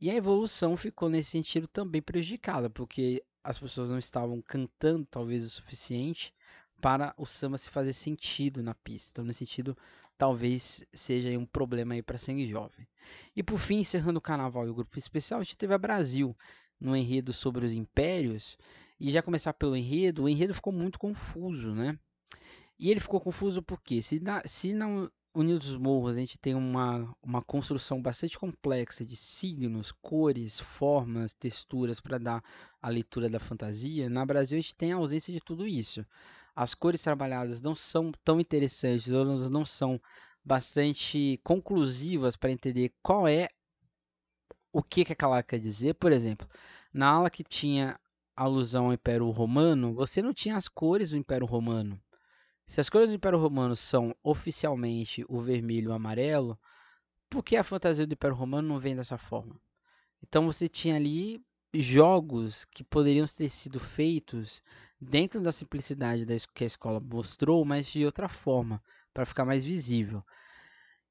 E 0.01 0.11
a 0.11 0.15
evolução 0.15 0.77
ficou 0.77 1.09
nesse 1.09 1.31
sentido 1.31 1.69
também 1.69 2.03
prejudicada, 2.03 2.69
porque 2.69 3.23
as 3.45 3.59
pessoas 3.59 3.91
não 3.91 3.99
estavam 3.99 4.43
cantando 4.43 5.07
talvez 5.09 5.45
o 5.45 5.51
suficiente 5.51 6.35
para 6.81 7.15
o 7.17 7.25
samba 7.25 7.57
se 7.57 7.71
fazer 7.71 7.93
sentido 7.93 8.63
na 8.63 8.75
pista. 8.75 9.13
Então, 9.13 9.25
nesse 9.25 9.47
sentido, 9.47 9.79
talvez 10.23 10.85
seja 10.93 11.37
um 11.37 11.45
problema 11.45 11.95
aí 11.95 12.01
para 12.01 12.17
Sangue 12.17 12.47
Jovem. 12.47 12.87
E 13.35 13.43
por 13.43 13.59
fim, 13.59 13.81
encerrando 13.81 14.21
o 14.21 14.23
carnaval 14.23 14.65
e 14.65 14.71
o 14.71 14.75
grupo 14.75 14.97
especial, 14.97 15.41
a 15.41 15.43
gente 15.43 15.59
teve 15.59 15.75
a 15.75 15.79
Brasil 15.79 16.33
no 16.81 16.97
enredo 16.97 17.33
sobre 17.33 17.67
os 17.67 17.73
impérios. 17.73 18.57
E 19.01 19.11
já 19.11 19.21
começar 19.21 19.53
pelo 19.53 19.77
enredo, 19.77 20.23
o 20.23 20.29
enredo 20.29 20.55
ficou 20.55 20.73
muito 20.73 20.97
confuso, 20.97 21.75
né? 21.75 21.99
E 22.79 22.89
ele 22.89 23.01
ficou 23.01 23.21
confuso 23.21 23.61
porque 23.65 24.01
se 24.01 24.21
na, 24.21 24.41
se 24.47 24.73
na 24.73 25.11
Unidos 25.35 25.67
dos 25.67 25.77
Morros 25.77 26.17
a 26.17 26.21
gente 26.21 26.39
tem 26.39 26.55
uma, 26.55 27.13
uma 27.21 27.43
construção 27.43 28.01
bastante 28.01 28.39
complexa 28.39 29.05
de 29.05 29.17
signos, 29.17 29.91
cores, 29.91 30.61
formas, 30.61 31.35
texturas 31.35 32.01
para 32.01 32.19
dar 32.19 32.45
a 32.81 32.89
leitura 32.89 33.29
da 33.29 33.41
fantasia, 33.41 34.09
na 34.09 34.25
Brasil 34.25 34.57
a 34.57 34.61
gente 34.61 34.77
tem 34.77 34.93
a 34.93 34.97
ausência 34.97 35.33
de 35.33 35.41
tudo 35.41 35.67
isso. 35.67 36.07
As 36.55 36.75
cores 36.75 37.03
trabalhadas 37.03 37.61
não 37.61 37.75
são 37.75 38.13
tão 38.25 38.41
interessantes, 38.41 39.13
ou 39.13 39.25
não 39.25 39.65
são 39.65 40.01
bastante 40.45 41.41
conclusivas 41.45 42.37
para 42.37 42.51
entender 42.51 42.93
qual 43.03 43.27
é 43.27 43.49
o 44.73 44.83
que, 44.83 45.05
que 45.05 45.13
aquela 45.13 45.43
quer 45.43 45.59
dizer. 45.59 45.95
Por 45.95 46.13
exemplo, 46.13 46.49
na 46.93 47.09
ala 47.09 47.31
que 47.31 47.45
tinha 47.45 47.99
alusão 48.37 48.87
ao 48.87 48.93
Império 48.93 49.31
Romano, 49.31 49.95
você 49.95 50.21
não 50.23 50.33
tinha 50.33 50.57
as 50.57 50.69
cores 50.69 51.11
do 51.11 51.17
Império 51.17 51.47
Romano. 51.47 52.01
Se 52.67 52.81
as 52.81 52.89
cores 52.89 53.11
do 53.11 53.17
Império 53.17 53.39
Romano 53.39 53.77
são 53.77 54.15
oficialmente 54.23 55.25
o 55.29 55.41
vermelho 55.41 55.87
e 55.87 55.89
o 55.89 55.93
amarelo, 55.93 56.59
por 57.29 57.43
que 57.43 57.57
a 57.57 57.65
fantasia 57.65 58.07
do 58.07 58.15
Império 58.15 58.37
Romano 58.37 58.69
não 58.69 58.79
vem 58.79 58.97
dessa 58.97 59.19
forma? 59.19 59.61
Então 60.23 60.47
você 60.47 60.69
tinha 60.69 60.97
ali 60.97 61.45
jogos 61.75 62.65
que 62.67 62.85
poderiam 62.85 63.27
ter 63.27 63.49
sido 63.49 63.81
feitos 63.81 64.63
dentro 65.03 65.43
da 65.43 65.51
simplicidade 65.53 66.25
que 66.55 66.65
a 66.65 66.67
escola 66.67 67.01
mostrou, 67.01 67.65
mas 67.65 67.87
de 67.89 68.05
outra 68.05 68.29
forma, 68.29 68.83
para 69.13 69.27
ficar 69.27 69.45
mais 69.45 69.65
visível. 69.65 70.23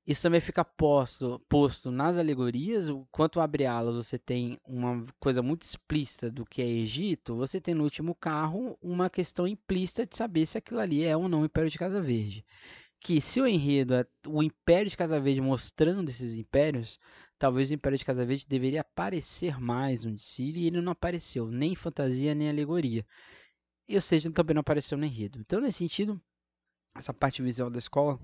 Isso 0.05 0.23
também 0.23 0.41
fica 0.41 0.65
posto, 0.65 1.39
posto 1.47 1.91
nas 1.91 2.17
alegorias. 2.17 2.87
Quanto 3.11 3.39
abre 3.39 3.65
alas, 3.65 3.95
você 3.95 4.17
tem 4.17 4.59
uma 4.65 5.05
coisa 5.19 5.41
muito 5.43 5.61
explícita 5.63 6.31
do 6.31 6.45
que 6.45 6.61
é 6.61 6.67
Egito. 6.67 7.35
Você 7.35 7.61
tem 7.61 7.75
no 7.75 7.83
último 7.83 8.15
carro 8.15 8.77
uma 8.81 9.09
questão 9.09 9.47
implícita 9.47 10.05
de 10.05 10.17
saber 10.17 10.45
se 10.45 10.57
aquilo 10.57 10.79
ali 10.79 11.03
é 11.03 11.15
ou 11.15 11.29
não 11.29 11.41
o 11.41 11.45
Império 11.45 11.69
de 11.69 11.77
Casa 11.77 12.01
Verde. 12.01 12.43
que 12.99 13.19
se 13.19 13.41
o 13.41 13.47
enredo 13.47 13.95
é 13.95 14.05
o 14.27 14.43
Império 14.43 14.89
de 14.89 14.97
Casa 14.97 15.19
Verde 15.19 15.41
mostrando 15.41 16.09
esses 16.09 16.35
impérios, 16.35 16.99
talvez 17.37 17.71
o 17.71 17.73
Império 17.73 17.97
de 17.97 18.05
Casa 18.05 18.25
Verde 18.25 18.47
deveria 18.47 18.81
aparecer 18.81 19.59
mais 19.59 20.05
no 20.05 20.13
Dicile 20.13 20.61
e 20.61 20.67
ele 20.67 20.81
não 20.81 20.91
apareceu, 20.91 21.47
nem 21.51 21.73
em 21.73 21.75
fantasia 21.75 22.35
nem 22.35 22.49
alegoria. 22.49 23.05
E 23.91 23.95
ou 23.95 24.01
seja, 24.01 24.31
também 24.31 24.53
não 24.53 24.61
apareceu 24.61 24.97
no 24.97 25.05
enredo. 25.05 25.39
Então, 25.39 25.59
nesse 25.59 25.79
sentido, 25.79 26.21
essa 26.95 27.13
parte 27.13 27.41
visual 27.41 27.69
da 27.69 27.77
escola, 27.77 28.19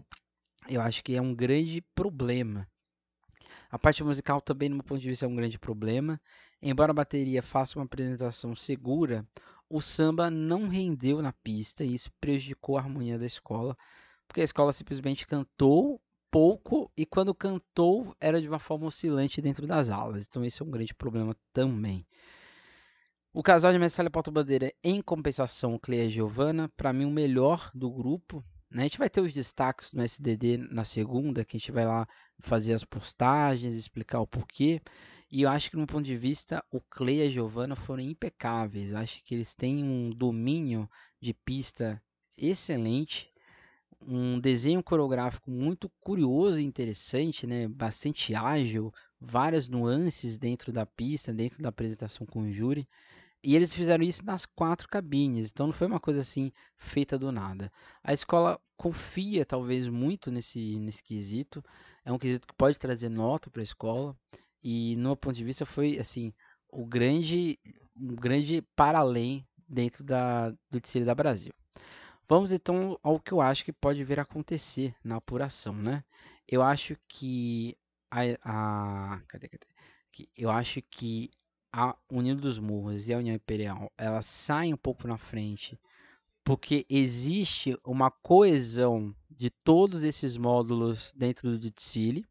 eu 0.69 0.81
acho 0.81 1.03
que 1.03 1.15
é 1.15 1.21
um 1.21 1.35
grande 1.35 1.81
problema. 1.93 2.67
A 3.69 3.77
parte 3.77 4.03
musical 4.03 4.39
também, 4.39 4.69
no 4.69 4.75
meu 4.75 4.83
ponto 4.83 5.01
de 5.01 5.09
vista, 5.09 5.25
é 5.25 5.27
um 5.27 5.35
grande 5.35 5.59
problema. 5.59 6.21
Embora 6.61 6.91
a 6.91 6.95
bateria 6.95 7.43
faça 7.43 7.77
uma 7.77 7.85
apresentação 7.85 8.55
segura, 8.55 9.27
o 9.69 9.81
samba 9.81 10.31
não 10.31 10.69
rendeu 10.69 11.21
na 11.21 11.33
pista 11.33 11.83
e 11.83 11.93
isso 11.93 12.09
prejudicou 12.19 12.77
a 12.77 12.81
harmonia 12.81 13.19
da 13.19 13.25
escola 13.25 13.77
porque 14.27 14.41
a 14.41 14.43
escola 14.43 14.71
simplesmente 14.71 15.25
cantou 15.25 16.01
pouco 16.29 16.91
e 16.95 17.05
quando 17.05 17.33
cantou 17.33 18.15
era 18.19 18.41
de 18.41 18.47
uma 18.47 18.59
forma 18.59 18.85
oscilante 18.85 19.41
dentro 19.41 19.65
das 19.65 19.89
aulas. 19.89 20.25
Então 20.27 20.43
esse 20.43 20.61
é 20.61 20.65
um 20.65 20.71
grande 20.71 20.93
problema 20.93 21.35
também. 21.53 22.05
O 23.37 23.43
casal 23.43 23.71
de 23.71 23.77
Messalha 23.77 24.09
Porto 24.09 24.31
Bandeira, 24.31 24.73
em 24.83 24.99
compensação, 24.99 25.77
Cleia 25.77 26.05
e 26.05 26.09
Giovana, 26.09 26.67
para 26.69 26.91
mim 26.91 27.05
o 27.05 27.11
melhor 27.11 27.69
do 27.71 27.87
grupo. 27.87 28.43
Né? 28.67 28.81
A 28.81 28.85
gente 28.85 28.97
vai 28.97 29.11
ter 29.11 29.21
os 29.21 29.31
destaques 29.31 29.93
no 29.93 30.01
SDD 30.01 30.57
na 30.57 30.83
segunda, 30.83 31.45
que 31.45 31.55
a 31.55 31.59
gente 31.59 31.71
vai 31.71 31.85
lá 31.85 32.07
fazer 32.39 32.73
as 32.73 32.83
postagens, 32.83 33.75
explicar 33.75 34.21
o 34.21 34.25
porquê. 34.25 34.81
E 35.31 35.43
eu 35.43 35.51
acho 35.51 35.69
que, 35.69 35.77
no 35.77 35.85
ponto 35.85 36.03
de 36.03 36.17
vista, 36.17 36.65
o 36.71 36.81
Cleia 36.81 37.25
e 37.25 37.27
a 37.27 37.29
Giovana 37.29 37.75
foram 37.75 38.01
impecáveis. 38.01 38.91
Eu 38.91 38.97
acho 38.97 39.23
que 39.23 39.35
eles 39.35 39.53
têm 39.53 39.83
um 39.83 40.09
domínio 40.09 40.89
de 41.21 41.31
pista 41.31 42.01
excelente 42.35 43.31
um 44.01 44.39
desenho 44.39 44.83
coreográfico 44.83 45.49
muito 45.49 45.89
curioso 45.99 46.59
e 46.59 46.63
interessante, 46.63 47.47
né? 47.47 47.67
bastante 47.67 48.33
ágil, 48.35 48.93
várias 49.19 49.67
nuances 49.67 50.37
dentro 50.37 50.71
da 50.71 50.85
pista, 50.85 51.33
dentro 51.33 51.61
da 51.61 51.69
apresentação 51.69 52.25
com 52.25 52.43
o 52.43 52.51
júri. 52.51 52.87
E 53.47 53.55
eles 53.55 53.73
fizeram 53.73 54.03
isso 54.03 54.25
nas 54.25 54.45
quatro 54.45 54.89
cabines, 54.89 55.51
então 55.51 55.67
não 55.67 55.73
foi 55.73 55.87
uma 55.87 56.01
coisa 56.01 56.19
assim 56.19 56.51
feita 56.75 57.17
do 57.17 57.31
nada. 57.31 57.71
A 58.03 58.11
escola 58.11 58.59
confia 58.75 59.45
talvez 59.45 59.87
muito 59.87 60.29
nesse, 60.29 60.77
nesse 60.79 61.01
quesito, 61.01 61.63
é 62.03 62.11
um 62.11 62.19
quesito 62.19 62.45
que 62.45 62.53
pode 62.53 62.77
trazer 62.77 63.07
nota 63.07 63.49
para 63.49 63.61
a 63.61 63.63
escola, 63.63 64.13
e 64.61 64.97
no 64.97 65.03
meu 65.03 65.15
ponto 65.15 65.37
de 65.37 65.45
vista 65.45 65.65
foi 65.65 65.97
assim 65.97 66.33
o 66.67 66.85
grande, 66.85 67.57
um 67.95 68.17
grande 68.17 68.61
para 68.75 68.99
além 68.99 69.47
dentro 69.65 70.03
da, 70.03 70.49
do 70.69 70.81
Tecílio 70.81 71.05
da 71.05 71.15
Brasil. 71.15 71.53
Vamos 72.27 72.51
então 72.51 72.99
ao 73.01 73.17
que 73.17 73.31
eu 73.31 73.39
acho 73.39 73.63
que 73.63 73.71
pode 73.71 74.03
vir 74.03 74.19
a 74.19 74.23
acontecer 74.23 74.93
na 75.01 75.15
apuração, 75.15 75.73
né? 75.73 76.03
Eu 76.45 76.61
acho 76.61 76.97
que 77.07 77.77
a, 78.11 78.23
a 78.43 79.21
cadê, 79.25 79.47
cadê? 79.47 79.65
Eu 80.35 80.51
acho 80.51 80.81
que 80.81 81.31
a 81.71 81.95
União 82.09 82.35
dos 82.35 82.59
Morros 82.59 83.07
e 83.07 83.13
a 83.13 83.17
União 83.17 83.35
Imperial, 83.35 83.91
elas 83.97 84.25
saem 84.25 84.73
um 84.73 84.77
pouco 84.77 85.07
na 85.07 85.17
frente, 85.17 85.79
porque 86.43 86.85
existe 86.89 87.77
uma 87.83 88.09
coesão 88.09 89.13
de 89.29 89.49
todos 89.49 90.03
esses 90.03 90.37
módulos 90.37 91.13
dentro 91.15 91.57
do 91.57 91.71
Tsili, 91.71 92.25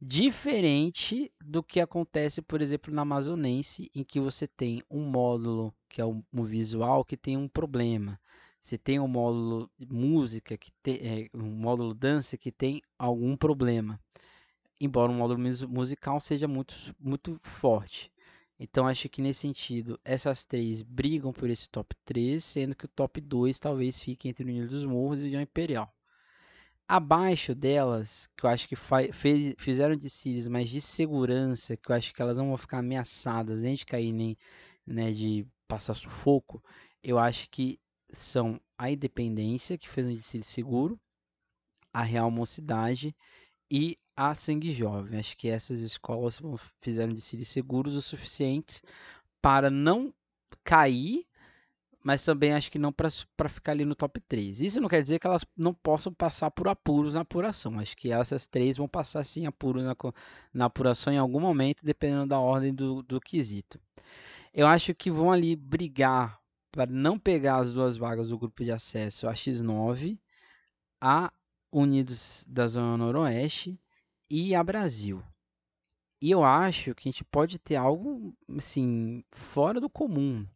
diferente 0.00 1.30
do 1.44 1.62
que 1.62 1.78
acontece, 1.80 2.40
por 2.40 2.62
exemplo, 2.62 2.92
na 2.92 3.02
Amazonense, 3.02 3.90
em 3.94 4.02
que 4.02 4.18
você 4.18 4.46
tem 4.46 4.82
um 4.90 5.04
módulo 5.04 5.74
que 5.88 6.00
é 6.00 6.04
um 6.06 6.22
visual 6.44 7.04
que 7.04 7.16
tem 7.16 7.36
um 7.36 7.48
problema. 7.48 8.18
Você 8.62 8.78
tem 8.78 8.98
um 9.00 9.08
módulo 9.08 9.70
música, 9.88 10.56
que 10.56 10.70
tem, 10.82 10.94
é, 10.96 11.28
um 11.34 11.50
módulo 11.50 11.94
dança 11.94 12.36
que 12.36 12.52
tem 12.52 12.80
algum 12.98 13.36
problema. 13.36 14.00
Embora 14.80 15.12
o 15.12 15.14
módulo 15.14 15.40
musical 15.68 16.20
seja 16.20 16.48
muito, 16.48 16.74
muito 16.98 17.38
forte. 17.42 18.10
Então 18.62 18.86
acho 18.86 19.08
que 19.08 19.22
nesse 19.22 19.40
sentido, 19.40 19.98
essas 20.04 20.44
três 20.44 20.82
brigam 20.82 21.32
por 21.32 21.48
esse 21.48 21.66
top 21.70 21.96
3, 22.04 22.44
sendo 22.44 22.76
que 22.76 22.84
o 22.84 22.88
top 22.88 23.18
2 23.18 23.58
talvez 23.58 24.02
fique 24.02 24.28
entre 24.28 24.44
o 24.44 24.46
Ninho 24.46 24.68
dos 24.68 24.84
Morros 24.84 25.24
e 25.24 25.34
o 25.34 25.40
Imperial. 25.40 25.90
Abaixo 26.86 27.54
delas, 27.54 28.28
que 28.36 28.44
eu 28.44 28.50
acho 28.50 28.68
que 28.68 28.76
fez, 28.76 29.54
fizeram 29.56 29.96
de 29.96 30.10
series 30.10 30.46
mais 30.46 30.68
de 30.68 30.78
segurança, 30.78 31.74
que 31.74 31.90
eu 31.90 31.96
acho 31.96 32.12
que 32.12 32.20
elas 32.20 32.36
não 32.36 32.48
vão 32.48 32.58
ficar 32.58 32.80
ameaçadas 32.80 33.62
nem 33.62 33.74
de 33.74 33.86
cair 33.86 34.12
nem 34.12 34.36
né, 34.86 35.10
de 35.10 35.46
passar 35.66 35.94
sufoco, 35.94 36.62
eu 37.02 37.18
acho 37.18 37.48
que 37.48 37.80
são 38.10 38.60
a 38.76 38.90
Independência, 38.90 39.78
que 39.78 39.88
fez 39.88 40.06
um 40.06 40.14
desfile 40.14 40.42
seguro, 40.42 41.00
a 41.92 42.02
Real 42.02 42.30
Mocidade 42.30 43.16
e 43.70 43.98
a 44.16 44.34
Sangue 44.34 44.72
Jovem. 44.72 45.18
Acho 45.18 45.36
que 45.36 45.48
essas 45.48 45.80
escolas 45.80 46.40
fizeram 46.80 47.12
desfiles 47.12 47.48
seguros 47.48 47.94
o 47.94 48.02
suficientes 48.02 48.82
para 49.40 49.70
não 49.70 50.12
cair, 50.64 51.26
mas 52.02 52.24
também 52.24 52.52
acho 52.52 52.70
que 52.70 52.78
não 52.78 52.92
para 52.92 53.48
ficar 53.48 53.72
ali 53.72 53.84
no 53.84 53.94
top 53.94 54.20
3. 54.20 54.60
Isso 54.60 54.80
não 54.80 54.88
quer 54.88 55.02
dizer 55.02 55.18
que 55.18 55.26
elas 55.26 55.44
não 55.56 55.72
possam 55.72 56.12
passar 56.12 56.50
por 56.50 56.68
apuros 56.68 57.14
na 57.14 57.20
apuração. 57.20 57.78
Acho 57.78 57.96
que 57.96 58.12
essas 58.12 58.46
três 58.46 58.76
vão 58.76 58.88
passar 58.88 59.24
sim 59.24 59.46
apuros 59.46 59.84
na, 59.84 59.96
na 60.52 60.64
apuração 60.66 61.12
em 61.12 61.18
algum 61.18 61.40
momento, 61.40 61.84
dependendo 61.84 62.26
da 62.26 62.38
ordem 62.38 62.74
do, 62.74 63.02
do 63.02 63.20
quesito. 63.20 63.78
Eu 64.52 64.66
acho 64.66 64.94
que 64.94 65.10
vão 65.10 65.30
ali 65.30 65.54
brigar 65.54 66.40
para 66.72 66.86
não 66.86 67.18
pegar 67.18 67.56
as 67.56 67.72
duas 67.72 67.96
vagas 67.96 68.28
do 68.28 68.38
grupo 68.38 68.64
de 68.64 68.72
acesso 68.72 69.28
a 69.28 69.32
X9, 69.32 70.18
a 71.00 71.32
Unidos 71.72 72.44
da 72.48 72.66
Zona 72.68 72.96
Noroeste 72.96 73.78
e 74.28 74.54
a 74.54 74.62
Brasil. 74.62 75.22
E 76.22 76.30
eu 76.30 76.44
acho 76.44 76.94
que 76.94 77.08
a 77.08 77.12
gente 77.12 77.24
pode 77.24 77.58
ter 77.58 77.76
algo 77.76 78.36
assim 78.56 79.24
fora 79.32 79.80
do 79.80 79.88
comum, 79.88 80.46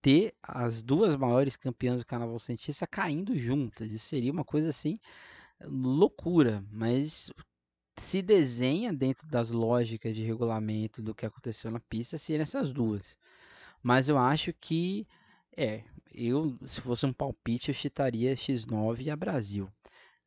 ter 0.00 0.34
as 0.42 0.82
duas 0.82 1.16
maiores 1.16 1.56
campeãs 1.56 2.00
do 2.00 2.06
Carnaval 2.06 2.38
Cientista 2.38 2.86
caindo 2.86 3.38
juntas. 3.38 3.92
Isso 3.92 4.06
seria 4.06 4.32
uma 4.32 4.44
coisa 4.44 4.70
assim 4.70 4.98
loucura, 5.64 6.64
mas 6.70 7.30
se 7.98 8.20
desenha 8.22 8.92
dentro 8.92 9.26
das 9.26 9.50
lógicas 9.50 10.14
de 10.14 10.22
regulamento 10.22 11.02
do 11.02 11.14
que 11.14 11.26
aconteceu 11.26 11.70
na 11.70 11.80
pista 11.80 12.18
serem 12.18 12.42
essas 12.42 12.72
duas. 12.72 13.18
Mas 13.82 14.08
eu 14.08 14.18
acho 14.18 14.52
que 14.52 15.06
é, 15.56 15.82
eu, 16.12 16.58
se 16.64 16.80
fosse 16.80 17.06
um 17.06 17.12
palpite, 17.12 17.68
eu 17.68 17.74
chitaria 17.74 18.34
X9 18.34 19.02
e 19.02 19.10
a 19.10 19.16
Brasil. 19.16 19.70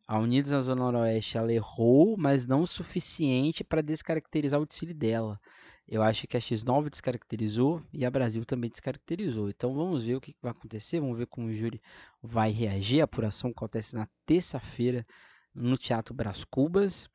A 0.10 0.18
Unidos 0.18 0.52
na 0.52 0.60
Zona 0.60 0.86
Noroeste, 0.86 1.38
ela 1.38 1.54
errou, 1.54 2.18
mas 2.18 2.48
não 2.48 2.62
o 2.62 2.68
suficiente 2.68 3.64
para 3.64 3.80
descaracterizar 3.80 4.60
o 4.60 4.66
desfile 4.66 4.92
dela. 4.92 5.40
Eu 5.88 6.02
acho 6.02 6.28
que 6.28 6.36
a 6.36 6.40
X9 6.40 6.90
descaracterizou 6.90 7.84
e 7.94 8.04
a 8.04 8.10
Brasil 8.10 8.44
também 8.44 8.72
descaracterizou. 8.72 9.52
Então 9.52 9.72
vamos 9.72 10.02
ver 10.02 10.16
o 10.16 10.20
que 10.20 10.36
vai 10.42 10.50
acontecer, 10.50 11.00
vamos 11.00 11.16
ver 11.16 11.28
como 11.28 11.46
o 11.46 11.54
júri 11.54 11.80
vai 12.24 12.50
reagir. 12.50 13.02
A 13.02 13.04
apuração 13.04 13.52
acontece 13.52 13.96
na 13.96 14.10
terça-feira 14.26 15.06
no 15.54 15.78
Teatro 15.78 16.12
Brás 16.12 16.44
Cubas. 16.44 17.08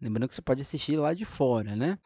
Lembrando 0.00 0.26
que 0.26 0.34
você 0.34 0.42
pode 0.42 0.62
assistir 0.62 0.96
lá 0.96 1.14
de 1.14 1.24
fora, 1.24 1.76
né? 1.76 2.00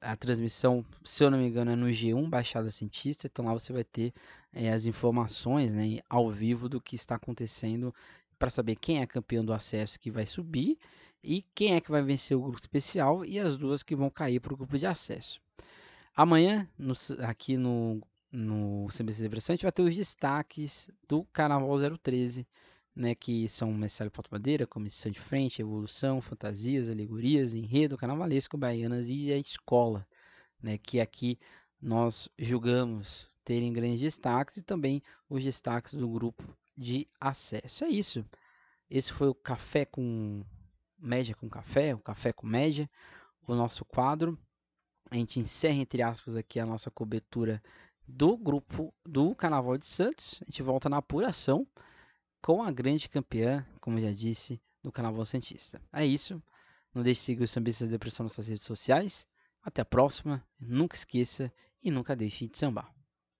a 0.00 0.14
transmissão, 0.14 0.84
se 1.04 1.24
eu 1.24 1.30
não 1.30 1.38
me 1.38 1.48
engano, 1.48 1.70
é 1.70 1.76
no 1.76 1.86
G1 1.86 2.28
Baixada 2.28 2.70
Cientista, 2.70 3.26
então 3.26 3.44
lá 3.44 3.52
você 3.52 3.72
vai 3.72 3.82
ter 3.82 4.12
é, 4.52 4.70
as 4.70 4.84
informações 4.86 5.74
né, 5.74 6.00
ao 6.08 6.30
vivo 6.30 6.68
do 6.68 6.80
que 6.80 6.94
está 6.94 7.16
acontecendo 7.16 7.94
para 8.38 8.50
saber 8.50 8.76
quem 8.76 9.00
é 9.00 9.06
campeão 9.06 9.44
do 9.44 9.52
acesso 9.52 9.98
que 9.98 10.10
vai 10.10 10.26
subir 10.26 10.78
e 11.22 11.42
quem 11.54 11.74
é 11.74 11.80
que 11.80 11.90
vai 11.90 12.02
vencer 12.02 12.36
o 12.36 12.42
grupo 12.42 12.58
especial 12.58 13.24
e 13.24 13.38
as 13.38 13.56
duas 13.56 13.82
que 13.82 13.96
vão 13.96 14.10
cair 14.10 14.40
para 14.40 14.54
o 14.54 14.56
grupo 14.56 14.78
de 14.78 14.86
acesso. 14.86 15.40
Amanhã, 16.14 16.68
no, 16.78 16.94
aqui 17.26 17.56
no, 17.56 18.00
no 18.30 18.86
CBC 18.88 19.28
gente 19.28 19.62
vai 19.62 19.72
ter 19.72 19.82
os 19.82 19.94
destaques 19.94 20.90
do 21.08 21.24
Carnaval 21.32 21.98
013, 21.98 22.46
né, 22.94 23.14
que 23.14 23.48
são 23.48 23.72
Mestre 23.72 24.08
Foto 24.08 24.30
Madeira, 24.30 24.66
Comissão 24.66 25.12
de 25.12 25.20
Frente, 25.20 25.60
Evolução, 25.60 26.22
Fantasias, 26.22 26.88
Alegorias, 26.88 27.52
Enredo, 27.52 27.96
Carnavalesco, 27.98 28.56
Baianas 28.56 29.08
e 29.08 29.32
a 29.32 29.36
Escola, 29.36 30.06
né, 30.62 30.78
que 30.78 31.00
aqui 31.00 31.38
nós 31.80 32.28
julgamos 32.38 33.28
terem 33.44 33.72
grandes 33.72 34.00
destaques 34.00 34.56
e 34.56 34.62
também 34.62 35.02
os 35.28 35.44
destaques 35.44 35.94
do 35.94 36.08
grupo 36.08 36.42
de 36.76 37.08
acesso. 37.20 37.84
É 37.84 37.88
isso. 37.88 38.24
Esse 38.88 39.12
foi 39.12 39.28
o 39.28 39.34
Café 39.34 39.84
com 39.84 40.44
Média 40.98 41.34
com 41.34 41.48
Café, 41.48 41.94
o 41.94 41.98
Café 41.98 42.32
com 42.32 42.46
Média, 42.46 42.88
o 43.46 43.54
nosso 43.54 43.84
quadro. 43.84 44.38
A 45.10 45.14
gente 45.14 45.38
encerra, 45.38 45.76
entre 45.76 46.02
aspas, 46.02 46.36
aqui 46.36 46.58
a 46.58 46.66
nossa 46.66 46.90
cobertura 46.90 47.62
do 48.06 48.36
grupo 48.36 48.94
do 49.04 49.34
Carnaval 49.34 49.76
de 49.76 49.86
Santos. 49.86 50.40
A 50.42 50.44
gente 50.46 50.62
volta 50.62 50.88
na 50.88 50.98
apuração 50.98 51.66
com 52.42 52.62
a 52.62 52.70
grande 52.70 53.08
campeã, 53.08 53.66
como 53.80 54.00
já 54.00 54.12
disse, 54.12 54.60
do 54.82 54.92
Carnaval 54.92 55.24
Santista. 55.24 55.80
É 55.92 56.04
isso. 56.04 56.42
Não 56.94 57.02
deixe 57.02 57.20
de 57.20 57.24
seguir 57.24 57.44
o 57.44 57.48
Sambista 57.48 57.84
de 57.84 57.90
Depressão 57.90 58.24
nas 58.24 58.32
suas 58.32 58.48
redes 58.48 58.64
sociais. 58.64 59.26
Até 59.62 59.82
a 59.82 59.84
próxima. 59.84 60.44
Nunca 60.58 60.96
esqueça 60.96 61.52
e 61.82 61.90
nunca 61.90 62.16
deixe 62.16 62.46
de 62.46 62.56
sambar. 62.56 62.95